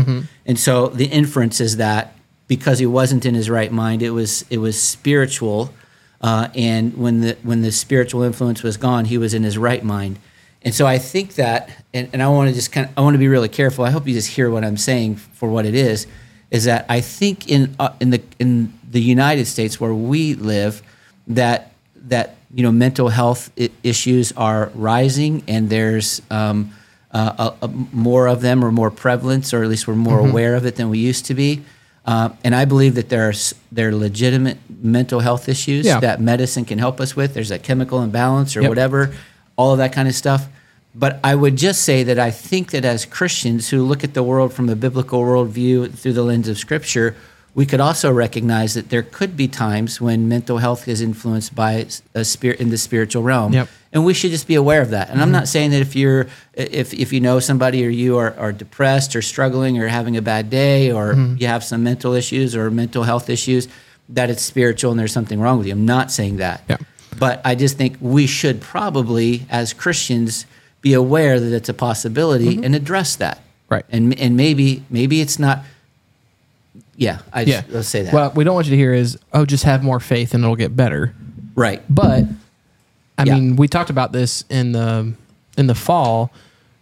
And 0.47 0.59
so 0.59 0.89
the 0.89 1.07
inference 1.07 1.61
is 1.61 1.77
that 1.79 2.15
because 2.47 2.79
he 2.79 2.87
wasn't 2.87 3.25
in 3.27 3.35
his 3.35 3.49
right 3.51 3.73
mind, 3.73 4.03
it 4.03 4.11
was, 4.11 4.45
it 4.51 4.59
was 4.59 4.81
spiritual 4.81 5.73
Uh, 6.21 6.49
and 6.55 6.97
when 6.97 7.21
the 7.21 7.37
when 7.43 7.61
the 7.63 7.71
spiritual 7.71 8.23
influence 8.23 8.63
was 8.63 8.79
gone, 8.79 9.05
he 9.05 9.19
was 9.19 9.35
in 9.35 9.43
his 9.45 9.59
right 9.59 9.85
mind. 9.85 10.17
And 10.63 10.75
so 10.75 10.87
I 10.87 10.99
think 10.99 11.35
that, 11.35 11.69
and, 11.93 12.09
and 12.15 12.23
I 12.23 12.29
want 12.29 12.49
to 12.49 12.55
just 12.55 12.73
kind 12.73 12.87
of, 12.89 12.93
I 12.97 13.03
want 13.03 13.13
to 13.15 13.19
be 13.19 13.29
really 13.29 13.51
careful. 13.51 13.85
I 13.85 13.91
hope 13.91 14.09
you 14.09 14.15
just 14.15 14.31
hear 14.37 14.49
what 14.49 14.65
I'm 14.65 14.79
saying 14.79 15.17
for 15.17 15.51
what 15.51 15.67
it 15.67 15.75
is. 15.75 16.07
Is 16.51 16.65
that 16.65 16.87
I 16.89 17.01
think 17.01 17.49
in 17.49 17.75
uh, 17.79 17.91
in 18.01 18.11
the 18.11 18.23
in 18.39 18.73
the 18.91 19.01
United 19.01 19.47
States 19.47 19.81
where 19.81 19.95
we 19.95 20.35
live, 20.35 20.83
that 21.29 21.73
that 22.09 22.37
you 22.55 22.63
know 22.63 22.71
mental 22.73 23.09
health 23.09 23.51
I- 23.59 23.71
issues 23.83 24.33
are 24.37 24.71
rising, 24.75 25.43
and 25.49 25.69
there's 25.69 26.23
um, 26.31 26.71
uh, 27.11 27.53
a, 27.63 27.65
a 27.67 27.69
more 27.93 28.29
of 28.29 28.41
them 28.41 28.65
or 28.65 28.71
more 28.71 28.91
prevalence, 28.91 29.53
or 29.53 29.63
at 29.65 29.69
least 29.69 29.89
we're 29.89 29.95
more 29.97 30.21
aware 30.21 30.55
of 30.55 30.65
it 30.67 30.77
than 30.77 30.91
we 30.91 30.99
used 30.99 31.27
to 31.27 31.35
be. 31.35 31.63
Uh, 32.07 32.29
and 32.45 32.55
I 32.55 32.67
believe 32.67 32.95
that 32.97 33.09
there 33.09 33.29
are 33.29 33.35
there 33.73 33.89
are 33.89 33.95
legitimate 33.95 34.59
mental 34.83 35.21
health 35.21 35.49
issues 35.49 35.87
Yeah. 35.87 36.01
that 36.01 36.21
medicine 36.21 36.65
can 36.67 36.79
help 36.79 37.01
us 37.01 37.17
with. 37.17 37.33
There's 37.35 37.51
a 37.51 37.59
chemical 37.59 38.03
imbalance 38.03 38.55
or 38.57 38.61
Yep. 38.61 38.69
whatever, 38.69 39.15
all 39.57 39.73
of 39.73 39.79
that 39.79 39.93
kind 39.93 40.07
of 40.07 40.15
stuff. 40.15 40.47
But 40.95 41.19
I 41.25 41.35
would 41.35 41.57
just 41.57 41.83
say 41.83 42.05
that 42.05 42.19
I 42.19 42.31
think 42.31 42.71
that 42.71 42.85
as 42.85 43.05
Christians 43.05 43.71
who 43.71 43.83
look 43.83 44.05
at 44.05 44.15
the 44.15 44.23
world 44.23 44.53
from 44.53 44.69
a 44.69 44.77
biblical 44.77 45.21
worldview 45.21 45.93
through 45.93 46.13
the 46.13 46.23
lens 46.23 46.49
of 46.49 46.57
Scripture, 46.57 47.17
we 47.55 47.67
could 47.67 47.81
also 47.81 48.13
recognize 48.13 48.75
that 48.75 48.91
there 48.91 49.03
could 49.03 49.37
be 49.37 49.47
times 49.47 50.01
when 50.01 50.29
mental 50.29 50.59
health 50.59 50.89
is 50.89 51.01
influenced 51.01 51.55
by 51.55 51.87
a 52.15 52.25
spirit 52.25 52.61
in 52.61 52.71
the 52.71 52.79
spiritual 52.79 53.23
realm, 53.23 53.53
Yep. 53.53 53.69
and 53.93 54.05
we 54.05 54.13
should 54.13 54.33
just 54.33 54.49
be 54.49 54.57
aware 54.57 54.83
of 54.83 54.91
that. 54.91 55.09
And 55.09 55.21
I'm 55.21 55.27
mm-hmm. 55.27 55.33
not 55.33 55.49
saying 55.49 55.71
that 55.71 55.81
if 55.81 55.95
you're 55.95 56.27
if 56.55 56.93
if 56.93 57.13
you 57.13 57.21
know 57.21 57.39
somebody 57.39 57.87
or 57.87 57.91
you 57.91 58.19
are, 58.19 58.35
are 58.39 58.53
depressed 58.53 59.15
or 59.15 59.23
struggling 59.23 59.79
or 59.79 59.87
having 59.87 60.17
a 60.17 60.23
bad 60.23 60.51
day 60.51 60.91
or 60.91 61.15
mm-hmm. 61.15 61.37
you 61.39 61.47
have 61.47 61.63
some 61.63 61.85
mental 61.85 62.13
issues 62.13 62.57
or 62.57 62.71
mental 62.71 63.05
health 63.05 63.31
issues 63.31 63.69
that 64.09 64.31
it's 64.31 64.43
spiritual 64.43 64.91
and 64.91 64.99
there's 64.99 65.13
something 65.13 65.41
wrong 65.41 65.59
with 65.59 65.67
you. 65.67 65.73
I'm 65.73 65.87
not 65.87 66.11
saying 66.11 66.39
that. 66.39 66.65
Yeah. 66.69 66.77
But 67.19 67.41
I 67.45 67.55
just 67.55 67.79
think 67.79 67.97
we 68.01 68.27
should 68.27 68.61
probably, 68.61 69.47
as 69.49 69.73
Christians, 69.73 70.47
be 70.85 70.93
aware 70.93 71.41
that 71.41 71.53
it's 71.53 71.71
a 71.71 71.75
possibility 71.75 72.63
and 72.63 72.77
address 72.77 73.17
that. 73.17 73.39
Mm-hmm. 73.39 73.75
Right. 73.75 73.85
And 73.91 74.21
and 74.21 74.37
maybe 74.37 74.85
maybe 74.91 75.21
it's 75.23 75.39
not. 75.39 75.65
Yeah, 76.97 77.19
I 77.33 77.41
Yeah. 77.43 77.63
just, 77.63 77.73
let's 77.73 77.89
say 77.89 78.03
that. 78.03 78.13
What 78.13 78.37
we 78.37 78.45
don't 78.45 78.55
want 78.55 78.67
you 78.67 78.71
to 78.73 78.77
hear 78.77 78.93
is, 78.95 79.19
oh, 79.33 79.45
just 79.45 79.65
have 79.65 79.83
more 79.83 79.99
faith 79.99 80.35
and 80.35 80.45
it'll 80.45 80.55
get 80.57 80.77
better. 80.77 81.13
right. 81.57 81.83
But 81.89 82.25
I 83.19 83.25
Yeah. 83.25 83.35
mean, 83.35 83.57
we 83.57 83.67
talked 83.69 83.91
about 83.91 84.13
this 84.13 84.45
in 84.51 84.73
the 84.73 85.13
in 85.57 85.67
the 85.69 85.75
fall 85.75 86.31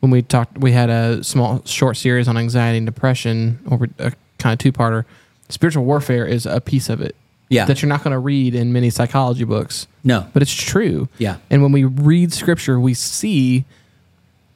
when 0.00 0.10
we 0.10 0.22
talked. 0.22 0.58
We 0.58 0.72
had 0.72 0.90
a 0.90 1.22
small 1.22 1.62
short 1.64 1.96
series 1.96 2.26
on 2.28 2.36
anxiety 2.36 2.78
and 2.78 2.86
depression 2.86 3.58
over 3.70 3.86
a 3.98 4.12
kind 4.38 4.52
of 4.52 4.58
two 4.58 4.72
parter. 4.72 5.04
Spiritual 5.48 5.84
warfare 5.84 6.26
is 6.26 6.44
a 6.46 6.60
piece 6.60 6.88
of 6.90 7.00
it. 7.00 7.14
Yeah. 7.48 7.66
that 7.66 7.82
you're 7.82 7.88
not 7.90 8.02
going 8.02 8.12
to 8.12 8.18
read 8.18 8.54
in 8.54 8.72
many 8.72 8.88
psychology 8.88 9.44
books. 9.44 9.86
No. 10.04 10.26
but 10.32 10.40
it's 10.40 10.54
true. 10.54 11.08
Yeah. 11.18 11.36
and 11.50 11.62
when 11.62 11.70
we 11.70 11.84
read 11.84 12.32
scripture, 12.32 12.80
we 12.80 12.94
see 12.94 13.66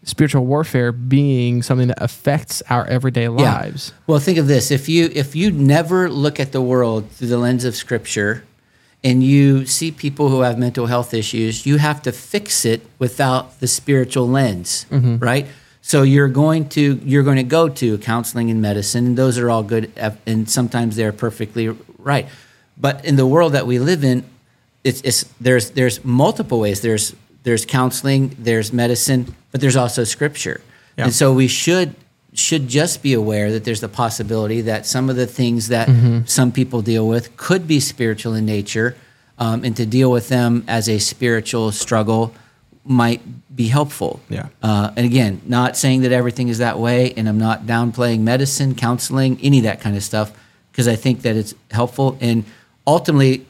spiritual 0.06 0.46
warfare 0.46 0.92
being 0.92 1.62
something 1.62 1.88
that 1.88 2.02
affects 2.02 2.62
our 2.70 2.86
everyday 2.86 3.28
lives. 3.28 3.92
Well, 4.06 4.18
think 4.18 4.38
of 4.38 4.46
this: 4.46 4.70
if 4.70 4.88
you 4.88 5.10
if 5.12 5.36
you 5.36 5.50
never 5.50 6.08
look 6.08 6.40
at 6.40 6.52
the 6.52 6.62
world 6.62 7.10
through 7.10 7.28
the 7.28 7.38
lens 7.38 7.64
of 7.64 7.76
Scripture, 7.76 8.44
and 9.04 9.22
you 9.22 9.66
see 9.66 9.90
people 9.90 10.30
who 10.30 10.40
have 10.40 10.58
mental 10.58 10.86
health 10.86 11.12
issues, 11.12 11.66
you 11.66 11.76
have 11.76 12.00
to 12.02 12.12
fix 12.12 12.64
it 12.64 12.86
without 12.98 13.60
the 13.60 13.66
spiritual 13.66 14.26
lens, 14.26 14.86
mm-hmm. 14.90 15.18
right? 15.18 15.46
So 15.82 16.02
you're 16.02 16.28
going 16.28 16.68
to 16.70 17.00
you're 17.04 17.22
going 17.22 17.36
to 17.36 17.44
go 17.44 17.68
to 17.68 17.98
counseling 17.98 18.50
and 18.50 18.62
medicine, 18.62 19.06
and 19.06 19.18
those 19.18 19.38
are 19.38 19.50
all 19.50 19.62
good, 19.62 19.92
and 20.26 20.48
sometimes 20.48 20.96
they're 20.96 21.12
perfectly 21.12 21.68
right. 21.98 22.26
But 22.78 23.04
in 23.04 23.16
the 23.16 23.26
world 23.26 23.52
that 23.52 23.66
we 23.66 23.78
live 23.78 24.04
in, 24.04 24.24
it's, 24.82 25.00
it's 25.02 25.24
there's 25.40 25.70
there's 25.70 26.04
multiple 26.04 26.60
ways. 26.60 26.80
There's 26.80 27.14
there's 27.46 27.64
counseling, 27.64 28.34
there's 28.40 28.72
medicine, 28.72 29.32
but 29.52 29.60
there's 29.60 29.76
also 29.76 30.02
scripture. 30.02 30.60
Yeah. 30.98 31.04
And 31.04 31.12
so 31.14 31.32
we 31.32 31.46
should 31.46 31.94
should 32.32 32.66
just 32.68 33.02
be 33.02 33.14
aware 33.14 33.52
that 33.52 33.64
there's 33.64 33.80
the 33.80 33.88
possibility 33.88 34.62
that 34.62 34.84
some 34.84 35.08
of 35.08 35.16
the 35.16 35.26
things 35.26 35.68
that 35.68 35.88
Mm-hmm. 35.88 36.26
some 36.26 36.50
people 36.50 36.82
deal 36.82 37.06
with 37.08 37.24
could 37.36 37.66
be 37.66 37.78
spiritual 37.80 38.34
in 38.34 38.44
nature, 38.44 38.96
um, 39.38 39.64
and 39.64 39.76
to 39.76 39.86
deal 39.86 40.10
with 40.10 40.28
them 40.28 40.64
as 40.66 40.88
a 40.88 40.98
spiritual 40.98 41.70
struggle 41.72 42.34
might 42.84 43.20
be 43.54 43.68
helpful. 43.68 44.20
Yeah. 44.28 44.48
Uh, 44.62 44.90
and 44.96 45.06
again, 45.06 45.40
not 45.46 45.76
saying 45.76 46.02
that 46.02 46.12
everything 46.12 46.48
is 46.48 46.58
that 46.58 46.78
way, 46.78 47.12
and 47.16 47.28
I'm 47.28 47.38
not 47.38 47.58
downplaying 47.64 48.20
medicine, 48.20 48.74
counseling, 48.74 49.38
any 49.42 49.58
of 49.58 49.64
that 49.64 49.80
kind 49.80 49.96
of 49.96 50.02
stuff, 50.02 50.28
because 50.72 50.88
I 50.88 50.96
think 50.96 51.22
that 51.22 51.36
it's 51.36 51.54
helpful. 51.70 52.18
And 52.20 52.44
ultimately, 52.86 53.46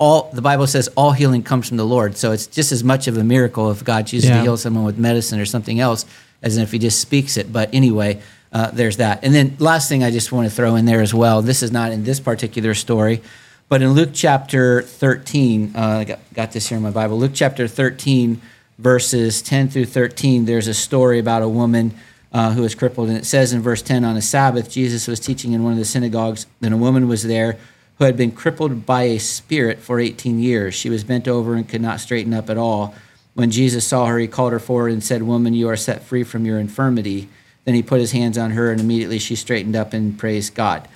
all 0.00 0.30
the 0.32 0.40
Bible 0.42 0.66
says 0.66 0.88
all 0.96 1.12
healing 1.12 1.42
comes 1.42 1.68
from 1.68 1.76
the 1.76 1.84
Lord. 1.84 2.16
So 2.16 2.32
it's 2.32 2.46
just 2.46 2.72
as 2.72 2.82
much 2.82 3.06
of 3.06 3.18
a 3.18 3.22
miracle 3.22 3.70
if 3.70 3.84
God 3.84 4.06
chooses 4.06 4.30
Yeah. 4.30 4.38
to 4.38 4.42
heal 4.42 4.56
someone 4.56 4.84
with 4.84 4.98
medicine 4.98 5.38
or 5.38 5.44
something 5.44 5.78
else 5.78 6.06
as 6.42 6.56
if 6.56 6.72
He 6.72 6.78
just 6.78 7.00
speaks 7.00 7.36
it. 7.36 7.52
But 7.52 7.68
anyway, 7.74 8.20
uh, 8.50 8.70
there's 8.72 8.96
that. 8.96 9.22
And 9.22 9.34
then 9.34 9.56
last 9.58 9.90
thing 9.90 10.02
I 10.02 10.10
just 10.10 10.32
want 10.32 10.48
to 10.48 10.54
throw 10.54 10.74
in 10.76 10.86
there 10.86 11.02
as 11.02 11.12
well. 11.12 11.42
This 11.42 11.62
is 11.62 11.70
not 11.70 11.92
in 11.92 12.02
this 12.04 12.18
particular 12.18 12.72
story, 12.72 13.20
but 13.68 13.82
in 13.82 13.90
Luke 13.92 14.10
chapter 14.14 14.80
13, 14.80 15.74
uh, 15.76 15.80
I 15.80 16.04
got, 16.04 16.18
got 16.32 16.52
this 16.52 16.70
here 16.70 16.78
in 16.78 16.82
my 16.82 16.90
Bible. 16.90 17.18
Luke 17.18 17.32
chapter 17.34 17.68
13, 17.68 18.40
verses 18.78 19.42
10 19.42 19.68
through 19.68 19.84
13. 19.84 20.46
There's 20.46 20.66
a 20.66 20.74
story 20.74 21.18
about 21.20 21.42
a 21.42 21.48
woman. 21.48 21.94
Uh, 22.32 22.52
who 22.52 22.62
was 22.62 22.76
crippled, 22.76 23.08
and 23.08 23.18
it 23.18 23.26
says 23.26 23.52
in 23.52 23.60
verse 23.60 23.82
10 23.82 24.04
on 24.04 24.16
a 24.16 24.22
Sabbath, 24.22 24.70
Jesus 24.70 25.08
was 25.08 25.18
teaching 25.18 25.50
in 25.50 25.64
one 25.64 25.72
of 25.72 25.78
the 25.80 25.84
synagogues, 25.84 26.46
and 26.62 26.72
a 26.72 26.76
woman 26.76 27.08
was 27.08 27.24
there 27.24 27.56
who 28.00 28.06
had 28.06 28.16
been 28.16 28.32
crippled 28.32 28.86
by 28.86 29.02
a 29.02 29.18
spirit 29.18 29.78
for 29.78 30.00
18 30.00 30.40
years. 30.40 30.74
She 30.74 30.88
was 30.88 31.04
bent 31.04 31.28
over 31.28 31.54
and 31.54 31.68
could 31.68 31.82
not 31.82 32.00
straighten 32.00 32.32
up 32.32 32.48
at 32.48 32.56
all. 32.56 32.94
When 33.34 33.50
Jesus 33.50 33.86
saw 33.86 34.06
her, 34.06 34.18
he 34.18 34.26
called 34.26 34.52
her 34.52 34.58
forward 34.58 34.90
and 34.90 35.04
said, 35.04 35.22
Woman, 35.22 35.52
you 35.52 35.68
are 35.68 35.76
set 35.76 36.02
free 36.02 36.24
from 36.24 36.46
your 36.46 36.58
infirmity. 36.58 37.28
Then 37.66 37.74
he 37.74 37.82
put 37.82 38.00
his 38.00 38.12
hands 38.12 38.38
on 38.38 38.52
her, 38.52 38.72
and 38.72 38.80
immediately 38.80 39.18
she 39.18 39.36
straightened 39.36 39.76
up 39.76 39.92
and 39.92 40.18
praised 40.18 40.54
God. 40.54 40.88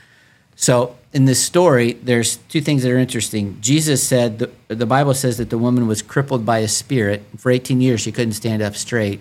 So, 0.56 0.96
in 1.12 1.26
this 1.26 1.44
story, 1.44 1.92
there's 1.92 2.38
two 2.48 2.62
things 2.62 2.82
that 2.82 2.90
are 2.90 2.98
interesting. 2.98 3.58
Jesus 3.60 4.02
said, 4.02 4.38
the, 4.38 4.50
the 4.68 4.86
Bible 4.86 5.12
says 5.12 5.36
that 5.36 5.50
the 5.50 5.58
woman 5.58 5.86
was 5.86 6.00
crippled 6.00 6.46
by 6.46 6.58
a 6.58 6.68
spirit. 6.68 7.22
For 7.36 7.50
18 7.50 7.82
years, 7.82 8.00
she 8.00 8.12
couldn't 8.12 8.32
stand 8.32 8.62
up 8.62 8.74
straight. 8.76 9.20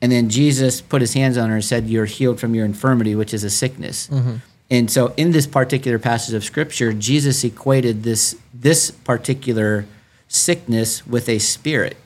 And 0.00 0.12
then 0.12 0.28
Jesus 0.28 0.80
put 0.80 1.00
his 1.00 1.14
hands 1.14 1.36
on 1.36 1.48
her 1.48 1.56
and 1.56 1.64
said, 1.64 1.88
You're 1.88 2.04
healed 2.04 2.38
from 2.38 2.54
your 2.54 2.64
infirmity, 2.64 3.16
which 3.16 3.34
is 3.34 3.42
a 3.42 3.50
sickness. 3.50 4.06
Mm-hmm. 4.06 4.36
And 4.70 4.90
so, 4.90 5.14
in 5.16 5.30
this 5.30 5.46
particular 5.46 5.98
passage 5.98 6.34
of 6.34 6.42
scripture, 6.42 6.92
Jesus 6.92 7.44
equated 7.44 8.02
this, 8.02 8.36
this 8.52 8.90
particular 8.90 9.86
sickness 10.28 11.06
with 11.06 11.28
a 11.28 11.38
spirit. 11.38 11.96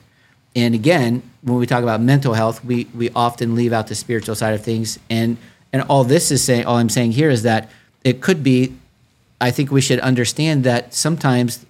And 0.55 0.75
again, 0.75 1.23
when 1.41 1.57
we 1.57 1.65
talk 1.65 1.81
about 1.81 2.01
mental 2.01 2.33
health, 2.33 2.63
we, 2.63 2.85
we 2.95 3.09
often 3.15 3.55
leave 3.55 3.73
out 3.73 3.87
the 3.87 3.95
spiritual 3.95 4.35
side 4.35 4.53
of 4.53 4.63
things. 4.63 4.99
And, 5.09 5.37
and 5.73 5.81
all 5.83 6.03
this 6.03 6.29
is 6.29 6.43
saying, 6.43 6.65
all 6.65 6.77
I'm 6.77 6.89
saying 6.89 7.13
here 7.13 7.29
is 7.29 7.43
that 7.43 7.69
it 8.03 8.21
could 8.21 8.43
be, 8.43 8.75
I 9.39 9.49
think 9.51 9.71
we 9.71 9.81
should 9.81 9.99
understand 9.99 10.63
that 10.65 10.93
sometimes 10.93 11.65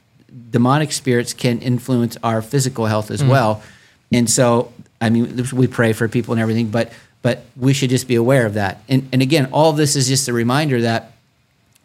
demonic 0.50 0.92
spirits 0.92 1.34
can 1.34 1.60
influence 1.60 2.18
our 2.24 2.42
physical 2.42 2.86
health 2.86 3.12
as 3.12 3.22
mm. 3.22 3.30
well. 3.30 3.64
And 4.12 4.30
so, 4.30 4.74
I 5.00 5.10
mean, 5.10 5.46
we 5.54 5.68
pray 5.68 5.94
for 5.94 6.08
people 6.08 6.34
and 6.34 6.42
everything, 6.42 6.68
but 6.68 6.92
but 7.22 7.46
we 7.56 7.74
should 7.74 7.90
just 7.90 8.08
be 8.08 8.16
aware 8.16 8.46
of 8.46 8.56
that. 8.56 8.84
And 8.90 9.08
and 9.12 9.22
again, 9.22 9.50
all 9.52 9.74
this 9.74 9.96
is 9.96 10.08
just 10.08 10.28
a 10.28 10.34
reminder 10.34 10.82
that 10.82 11.14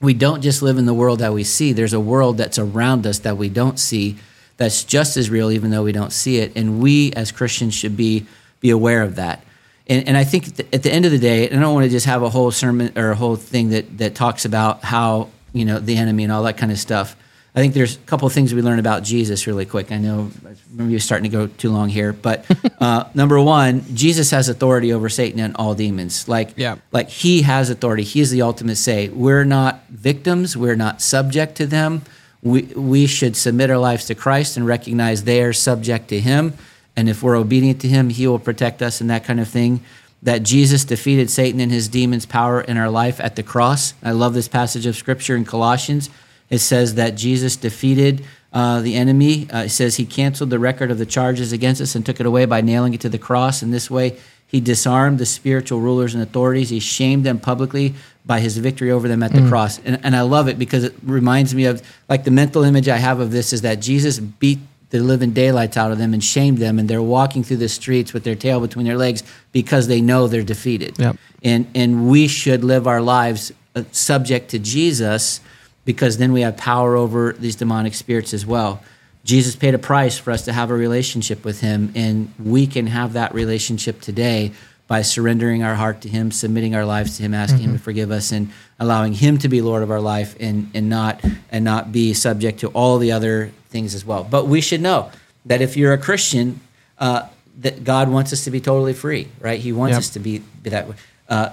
we 0.01 0.14
don't 0.14 0.42
just 0.42 0.62
live 0.62 0.79
in 0.79 0.87
the 0.87 0.94
world 0.94 1.20
that 1.20 1.33
we 1.33 1.44
see. 1.44 1.72
There's 1.72 1.92
a 1.92 2.01
world 2.01 2.37
that's 2.37 2.59
around 2.59 3.07
us 3.07 3.20
that 3.20 3.37
we 3.37 3.49
don't 3.49 3.79
see 3.79 4.16
that's 4.57 4.85
just 4.85 5.16
as 5.16 5.31
real, 5.31 5.51
even 5.51 5.70
though 5.70 5.83
we 5.83 5.92
don't 5.92 6.12
see 6.12 6.38
it. 6.38 6.53
And 6.57 6.81
we 6.81 7.12
as 7.12 7.33
Christians 7.33 7.75
should 7.75 7.96
be 7.96 8.27
be 8.61 8.70
aware 8.70 9.03
of 9.03 9.16
that. 9.16 9.42
And, 9.88 10.09
and 10.09 10.16
I 10.16 10.25
think 10.25 10.59
at 10.75 10.83
the 10.83 10.92
end 10.92 11.05
of 11.05 11.12
the 11.12 11.18
day, 11.18 11.49
I 11.49 11.55
don't 11.55 11.75
want 11.75 11.85
to 11.85 11.90
just 11.90 12.07
have 12.07 12.22
a 12.22 12.29
whole 12.29 12.51
sermon 12.51 12.92
or 12.96 13.11
a 13.11 13.14
whole 13.14 13.37
thing 13.37 13.70
that 13.70 13.99
that 13.99 14.14
talks 14.14 14.44
about 14.44 14.83
how 14.85 15.29
you 15.53 15.64
know 15.64 15.79
the 15.79 15.96
enemy 15.96 16.25
and 16.25 16.33
all 16.33 16.42
that 16.44 16.57
kind 16.57 16.72
of 16.72 16.79
stuff. 16.79 17.16
I 17.57 17.61
think 17.61 17.73
there's 17.73 17.97
a 17.97 18.01
couple 18.01 18.27
of 18.27 18.35
things 18.35 18.53
we 18.53 18.61
learn 18.61 18.79
about 18.79 19.03
Jesus 19.03 19.47
really 19.47 19.64
quick. 19.64 19.90
I 19.90 19.97
know 19.97 20.31
maybe 20.71 20.90
you're 20.90 21.01
starting 21.01 21.31
to 21.31 21.35
go 21.35 21.47
too 21.47 21.71
long 21.71 21.88
here, 21.88 22.12
but 22.12 22.45
uh, 22.81 23.05
number 23.14 23.40
one, 23.40 23.83
Jesus 23.95 24.31
has 24.31 24.51
authority 24.51 24.92
over 24.92 25.09
Satan 25.09 25.40
and 25.40 25.57
all 25.57 25.75
demons. 25.75 26.29
Like, 26.29 26.51
Yeah. 26.57 26.77
like 26.92 27.09
he 27.09 27.42
has 27.42 27.71
authority. 27.71 28.03
He 28.03 28.21
is 28.21 28.31
the 28.31 28.42
ultimate 28.42 28.77
say. 28.77 29.09
We're 29.09 29.45
not 29.45 29.81
victims. 29.88 30.55
We're 30.55 30.77
not 30.77 31.01
subject 31.01 31.57
to 31.57 31.66
them. 31.66 32.03
We 32.42 32.62
we 32.77 33.07
should 33.07 33.37
submit 33.37 33.71
our 33.71 33.79
lives 33.79 34.05
to 34.05 34.14
Christ 34.14 34.59
and 34.59 34.66
recognize 34.66 35.25
they 35.25 35.42
are 35.42 35.55
subject 35.55 36.09
to 36.09 36.21
Him. 36.21 36.53
And 36.95 37.09
if 37.09 37.23
we're 37.23 37.37
obedient 37.37 37.81
to 37.81 37.88
Him, 37.88 38.11
He 38.11 38.27
will 38.29 38.38
protect 38.38 38.83
us 38.83 39.01
and 39.01 39.09
that 39.09 39.25
kind 39.25 39.40
of 39.40 39.49
thing. 39.49 39.81
That 40.23 40.42
Jesus 40.42 40.85
defeated 40.85 41.31
Satan 41.31 41.61
and 41.61 41.73
his 41.73 41.88
demons' 41.88 42.27
power 42.27 42.61
in 42.61 42.77
our 42.77 42.90
life 42.90 43.19
at 43.21 43.37
the 43.37 43.42
cross. 43.42 43.95
I 44.03 44.11
love 44.12 44.35
this 44.35 44.49
passage 44.49 44.85
of 44.87 44.97
Scripture 44.97 45.37
in 45.37 45.45
Colossians. 45.45 46.11
It 46.50 46.59
says 46.59 46.94
that 46.94 47.16
Jesus 47.16 47.56
defeated 47.56 48.24
uh, 48.52 48.80
the 48.80 48.94
enemy. 48.94 49.48
Uh, 49.50 49.64
it 49.64 49.70
says 49.70 49.96
he 49.96 50.06
canceled 50.06 50.50
the 50.50 50.59
record 50.59 50.90
of 50.90 50.98
the 50.98 51.06
charges 51.06 51.52
against 51.52 51.80
us 51.80 51.94
and 51.94 52.06
took 52.06 52.20
it 52.20 52.26
away 52.26 52.46
by 52.46 52.61
nailing 52.61 52.94
it 52.94 53.00
to 53.00 53.09
the 53.09 53.18
cross. 53.18 53.62
And 53.62 53.72
this 53.72 53.90
way, 53.90 54.18
He 54.48 54.61
disarmed 54.61 55.18
the 55.18 55.26
spiritual 55.26 55.80
rulers 55.80 56.14
and 56.14 56.22
authorities. 56.22 56.70
He 56.70 56.78
shamed 56.78 57.24
them 57.24 57.40
publicly 57.40 57.94
by 58.24 58.40
his 58.40 58.56
victory 58.59 58.90
over 58.90 59.09
them 59.09 59.22
at 59.22 59.32
the 59.32 59.48
cross. 59.48 59.78
And, 59.85 60.00
and 60.04 60.14
I 60.14 60.22
love 60.22 60.48
it 60.48 60.59
because 60.59 60.85
it 60.85 60.94
reminds 61.02 61.54
me 61.54 61.64
of 61.66 61.82
like 62.09 62.24
the 62.24 62.30
mental 62.30 62.62
image 62.62 62.88
I 62.88 62.96
have 62.96 63.20
of 63.20 63.30
this 63.30 63.52
is 63.52 63.62
that 63.62 63.80
Jesus 63.80 64.18
beat 64.18 64.59
the 64.90 65.00
living 65.00 65.32
daylights 65.32 65.76
out 65.76 65.90
of 65.90 65.98
them 65.98 66.14
and 66.14 66.22
shamed 66.22 66.59
them, 66.59 66.78
and 66.78 66.88
they're 66.88 67.02
walking 67.02 67.42
through 67.42 67.56
the 67.56 67.68
streets 67.68 68.12
with 68.12 68.22
their 68.22 68.37
tail 68.37 68.61
between 68.61 68.87
their 68.87 68.96
legs 68.96 69.24
because 69.50 69.88
they 69.88 70.00
know 70.00 70.28
they're 70.28 70.44
defeated. 70.44 70.96
Yep. 70.98 71.16
And 71.42 71.66
and 71.74 72.09
we 72.09 72.28
should 72.28 72.62
live 72.62 72.87
our 72.87 73.00
lives 73.00 73.52
uh, 73.74 73.82
subject 73.90 74.50
to 74.50 74.61
Jesus 74.61 75.40
because 75.87 76.18
then 76.18 76.33
we 76.35 76.42
have 76.42 76.59
power 76.59 76.94
over 76.96 77.33
these 77.33 77.57
demonic 77.57 77.94
spirits 77.94 78.35
as 78.35 78.44
well. 78.44 78.83
Jesus 79.25 79.57
paid 79.57 79.72
a 79.75 79.79
price 79.79 80.18
for 80.18 80.31
us 80.31 80.44
to 80.44 80.53
have 80.53 80.70
a 80.70 80.75
relationship 80.75 81.44
with 81.44 81.61
him, 81.62 81.90
and 81.94 82.31
we 82.38 82.66
can 82.66 82.87
have 82.88 83.14
that 83.14 83.33
relationship 83.35 84.01
today 84.03 84.53
by 84.88 85.03
surrendering 85.03 85.64
our 85.64 85.75
heart 85.75 86.03
to 86.03 86.09
him, 86.09 86.31
submitting 86.31 86.77
our 86.77 86.85
lives 86.85 87.16
to 87.16 87.22
him, 87.25 87.35
asking 87.35 87.62
him 87.62 87.72
to 87.72 87.79
forgive 87.79 88.12
us, 88.12 88.31
and 88.31 88.51
allowing 88.79 89.12
him 89.14 89.37
to 89.38 89.49
be 89.49 89.61
Lord 89.62 89.83
of 89.83 89.90
our 89.90 90.01
life 90.01 90.37
and, 90.38 90.70
and 90.75 90.88
not 90.88 91.20
and 91.51 91.64
not 91.64 91.90
be 91.90 92.14
subject 92.14 92.61
to 92.61 92.68
all 92.68 92.99
the 92.99 93.11
other 93.11 93.51
things 93.70 93.94
as 93.96 94.05
well. 94.05 94.22
But 94.22 94.46
we 94.46 94.61
should 94.61 94.81
know 94.81 95.11
that 95.46 95.61
if 95.61 95.77
you're 95.77 95.92
a 95.92 95.99
Christian, 95.99 96.61
uh, 97.01 97.27
that 97.62 97.83
God 97.83 98.09
wants 98.09 98.33
us 98.33 98.44
to 98.44 98.51
be 98.53 98.61
totally 98.61 98.92
free, 98.92 99.27
right? 99.40 99.59
He 99.59 99.72
wants 99.72 99.92
Yep. 99.94 99.99
us 99.99 100.11
to 100.11 100.20
be, 100.20 100.38
be 100.62 100.70
that 100.70 100.88
way. 100.88 100.94
Uh, 101.29 101.49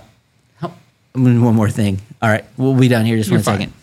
how- 0.57 0.73
one 1.13 1.39
more 1.55 1.69
thing. 1.71 2.01
All 2.21 2.29
right, 2.29 2.45
we'll 2.57 2.75
be 2.75 2.87
done 2.87 3.05
here 3.05 3.17
just 3.17 3.29
You're 3.31 3.39
one 3.39 3.43
fine. 3.43 3.57
second. 3.59 3.73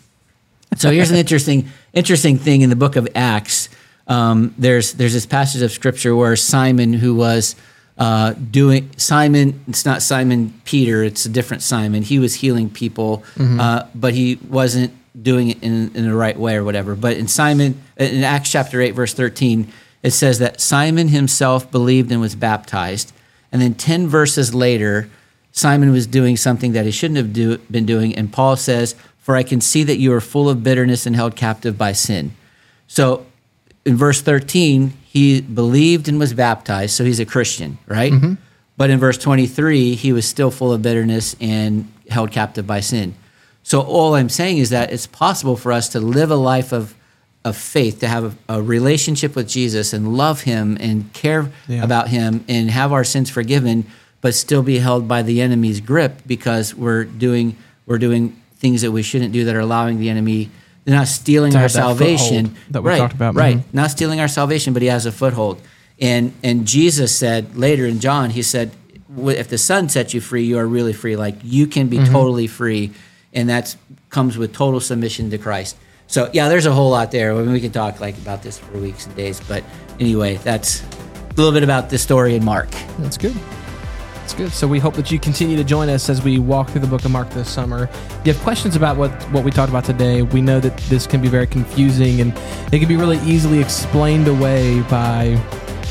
So 0.77 0.89
here's 0.89 1.11
an 1.11 1.17
interesting 1.17 1.67
interesting 1.93 2.37
thing 2.37 2.61
in 2.61 2.69
the 2.69 2.77
book 2.77 2.95
of 2.95 3.07
Acts. 3.13 3.67
Um, 4.07 4.55
there's 4.57 4.93
there's 4.93 5.13
this 5.13 5.25
passage 5.25 5.61
of 5.61 5.71
scripture 5.71 6.15
where 6.15 6.35
Simon, 6.37 6.93
who 6.93 7.13
was 7.13 7.57
uh, 7.97 8.33
doing 8.33 8.89
Simon, 8.97 9.63
it's 9.67 9.85
not 9.85 10.01
Simon 10.01 10.53
Peter, 10.63 11.03
it's 11.03 11.25
a 11.25 11.29
different 11.29 11.61
Simon. 11.61 12.03
He 12.03 12.19
was 12.19 12.35
healing 12.35 12.69
people, 12.69 13.23
uh, 13.37 13.83
but 13.93 14.13
he 14.13 14.39
wasn't 14.47 14.93
doing 15.21 15.49
it 15.49 15.61
in, 15.61 15.93
in 15.93 16.05
the 16.05 16.15
right 16.15 16.39
way 16.39 16.55
or 16.55 16.63
whatever. 16.63 16.95
But 16.95 17.17
in 17.17 17.27
Simon, 17.27 17.81
in 17.97 18.23
Acts 18.23 18.49
chapter 18.49 18.79
eight, 18.81 18.91
verse 18.91 19.13
thirteen, 19.13 19.67
it 20.03 20.11
says 20.11 20.39
that 20.39 20.61
Simon 20.61 21.09
himself 21.09 21.69
believed 21.69 22.11
and 22.13 22.21
was 22.21 22.33
baptized, 22.33 23.11
and 23.51 23.61
then 23.61 23.73
ten 23.73 24.07
verses 24.07 24.55
later, 24.55 25.09
Simon 25.51 25.91
was 25.91 26.07
doing 26.07 26.37
something 26.37 26.71
that 26.71 26.85
he 26.85 26.91
shouldn't 26.91 27.17
have 27.17 27.33
do, 27.33 27.57
been 27.69 27.85
doing, 27.85 28.15
and 28.15 28.31
Paul 28.31 28.55
says, 28.55 28.95
"For 29.31 29.37
I 29.37 29.43
can 29.43 29.61
see 29.61 29.85
that 29.85 29.97
you 29.97 30.11
are 30.11 30.19
full 30.19 30.49
of 30.49 30.61
bitterness 30.61 31.05
and 31.05 31.15
held 31.15 31.37
captive 31.37 31.77
by 31.77 31.93
sin." 31.93 32.31
So, 32.87 33.25
in 33.85 33.95
verse 33.95 34.19
thirteen, 34.21 34.91
he 35.07 35.39
believed 35.39 36.09
and 36.09 36.19
was 36.19 36.33
baptized, 36.33 36.93
so 36.95 37.05
he's 37.05 37.21
a 37.21 37.25
Christian, 37.25 37.77
right? 37.87 38.11
Mm-hmm. 38.11 38.33
But 38.75 38.89
in 38.89 38.99
verse 38.99 39.17
twenty-three, 39.17 39.95
he 39.95 40.11
was 40.11 40.25
still 40.25 40.51
full 40.51 40.73
of 40.73 40.81
bitterness 40.81 41.33
and 41.39 41.89
held 42.09 42.31
captive 42.31 42.67
by 42.67 42.81
sin. 42.81 43.13
So, 43.63 43.79
all 43.79 44.15
I'm 44.15 44.27
saying 44.27 44.57
is 44.57 44.69
that 44.71 44.91
it's 44.91 45.07
possible 45.07 45.55
for 45.55 45.71
us 45.71 45.87
to 45.89 46.01
live 46.01 46.29
a 46.29 46.35
life 46.35 46.73
of 46.73 46.93
of 47.45 47.55
faith, 47.55 48.01
to 48.01 48.07
have 48.07 48.35
a, 48.49 48.57
a 48.57 48.61
relationship 48.61 49.33
with 49.33 49.47
Jesus 49.47 49.93
and 49.93 50.17
love 50.17 50.41
Him 50.41 50.77
and 50.81 51.13
care 51.13 51.49
Yeah. 51.69 51.85
about 51.85 52.09
Him 52.09 52.43
and 52.49 52.69
have 52.69 52.91
our 52.91 53.05
sins 53.05 53.29
forgiven, 53.29 53.85
but 54.19 54.35
still 54.35 54.61
be 54.61 54.79
held 54.79 55.07
by 55.07 55.21
the 55.23 55.39
enemy's 55.41 55.79
grip 55.79 56.21
because 56.27 56.75
we're 56.75 57.05
doing 57.05 57.55
we're 57.87 57.97
doing 57.97 58.35
things 58.61 58.81
that 58.83 58.91
we 58.91 59.01
shouldn't 59.03 59.33
do 59.33 59.43
that 59.45 59.55
are 59.55 59.59
allowing 59.59 59.99
the 59.99 60.09
enemy. 60.09 60.49
They're 60.85 60.95
not 60.95 61.07
stealing 61.09 61.55
our 61.55 61.67
salvation. 61.69 62.55
that 62.69 62.81
we 62.81 62.89
right, 62.89 62.97
talked 62.99 63.13
about. 63.13 63.35
Right, 63.35 63.57
Mhm. 63.57 63.63
not 63.73 63.91
stealing 63.91 64.19
our 64.21 64.27
salvation, 64.29 64.71
but 64.73 64.81
he 64.81 64.87
has 64.87 65.05
a 65.05 65.11
foothold. 65.11 65.59
And 65.99 66.31
and 66.43 66.65
Jesus 66.65 67.13
said 67.15 67.55
later 67.57 67.85
in 67.85 67.99
John, 67.99 68.29
he 68.31 68.41
said, 68.41 68.71
"If 69.17 69.47
the 69.49 69.57
Son 69.57 69.89
sets 69.89 70.13
you 70.13 70.21
free, 70.21 70.43
you 70.45 70.57
are 70.57 70.65
really 70.65 70.93
free. 70.93 71.15
Like 71.15 71.35
you 71.43 71.67
can 71.67 71.87
be 71.87 71.97
Mm-hmm. 71.97 72.13
totally 72.13 72.47
free, 72.47 72.91
and 73.33 73.49
that 73.49 73.75
comes 74.09 74.37
with 74.37 74.53
total 74.53 74.79
submission 74.79 75.29
to 75.31 75.37
Christ." 75.37 75.75
So 76.07 76.29
yeah, 76.33 76.49
there's 76.49 76.65
a 76.65 76.73
whole 76.73 76.89
lot 76.89 77.11
there. 77.11 77.33
I 77.33 77.41
mean, 77.41 77.51
we 77.51 77.61
can 77.61 77.71
talk 77.71 77.99
like 78.01 78.17
about 78.17 78.41
this 78.41 78.57
for 78.57 78.77
weeks 78.79 79.05
and 79.05 79.15
days, 79.15 79.39
but 79.47 79.63
anyway, 79.99 80.39
that's 80.43 80.81
a 80.81 81.33
little 81.37 81.51
bit 81.53 81.63
about 81.63 81.89
this 81.91 82.01
story 82.01 82.35
in 82.35 82.43
Mark. 82.43 82.69
That's 82.99 83.17
good. 83.17 83.35
That's 84.31 84.43
good. 84.43 84.53
So 84.53 84.65
we 84.65 84.79
hope 84.79 84.93
that 84.93 85.11
you 85.11 85.19
continue 85.19 85.57
to 85.57 85.63
join 85.65 85.89
us 85.89 86.09
as 86.09 86.23
we 86.23 86.39
walk 86.39 86.69
through 86.69 86.79
the 86.79 86.87
book 86.87 87.03
of 87.03 87.11
Mark 87.11 87.29
this 87.31 87.49
summer. 87.49 87.89
If 87.91 88.21
you 88.23 88.31
have 88.31 88.41
questions 88.43 88.77
about 88.77 88.95
what, 88.95 89.11
what 89.23 89.43
we 89.43 89.51
talked 89.51 89.69
about 89.69 89.83
today, 89.83 90.21
we 90.21 90.41
know 90.41 90.61
that 90.61 90.77
this 90.87 91.05
can 91.05 91.21
be 91.21 91.27
very 91.27 91.45
confusing 91.45 92.21
and 92.21 92.31
it 92.71 92.79
can 92.79 92.87
be 92.87 92.95
really 92.95 93.17
easily 93.29 93.59
explained 93.59 94.29
away 94.29 94.83
by 94.83 95.33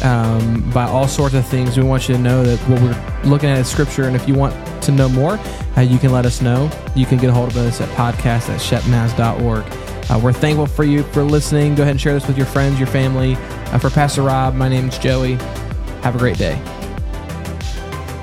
um, 0.03 0.71
by 0.71 0.85
all 0.85 1.07
sorts 1.07 1.35
of 1.35 1.45
things. 1.45 1.77
We 1.77 1.83
want 1.83 2.09
you 2.09 2.15
to 2.15 2.21
know 2.23 2.43
that 2.43 2.59
what 2.61 2.81
we're 2.81 3.31
looking 3.31 3.51
at 3.51 3.59
is 3.59 3.69
scripture, 3.69 4.05
and 4.05 4.17
if 4.17 4.27
you 4.27 4.35
want 4.35 4.55
to 4.85 4.91
know 4.91 5.11
more, 5.11 5.39
uh, 5.77 5.83
you 5.83 5.99
can 5.99 6.11
let 6.11 6.25
us 6.25 6.41
know. 6.41 6.71
You 6.97 7.05
can 7.05 7.19
get 7.19 7.29
a 7.29 7.35
hold 7.35 7.51
of 7.51 7.59
us 7.59 7.83
at 7.83 7.91
podcast 7.91 8.49
at 8.49 8.59
shepnaz.org. 8.59 9.65
Uh, 10.11 10.19
we're 10.19 10.33
thankful 10.33 10.67
for 10.67 10.85
you 10.85 11.03
for 11.03 11.23
listening. 11.23 11.75
Go 11.75 11.83
ahead 11.83 11.91
and 11.91 12.01
share 12.01 12.15
this 12.15 12.27
with 12.27 12.39
your 12.39 12.47
friends, 12.47 12.79
your 12.79 12.89
family. 12.89 13.35
Uh, 13.35 13.79
for 13.79 13.91
Pastor 13.91 14.23
Rob, 14.23 14.55
my 14.55 14.71
name 14.71 14.89
is 14.89 14.97
Joey. 14.97 15.35
Have 16.01 16.15
a 16.15 16.19
great 16.19 16.39
day. 16.39 16.59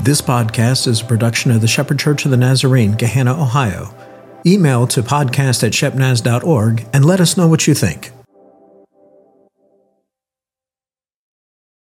This 0.08 0.22
podcast 0.22 0.88
is 0.88 1.02
a 1.02 1.06
production 1.06 1.52
of 1.52 1.60
the 1.60 1.68
Shepherd 1.68 2.00
Church 2.00 2.24
of 2.24 2.32
the 2.32 2.38
Nazarene, 2.38 2.94
Gahanna, 2.94 3.38
Ohio. 3.38 3.94
Email 4.46 4.88
to 4.88 5.04
podcast 5.04 5.66
at 5.66 5.74
shepnaz.org 5.74 6.88
and 6.94 7.04
let 7.04 7.20
us 7.20 7.36
know 7.36 7.50
what 7.50 7.68
you 7.68 7.74
think. 7.74 8.14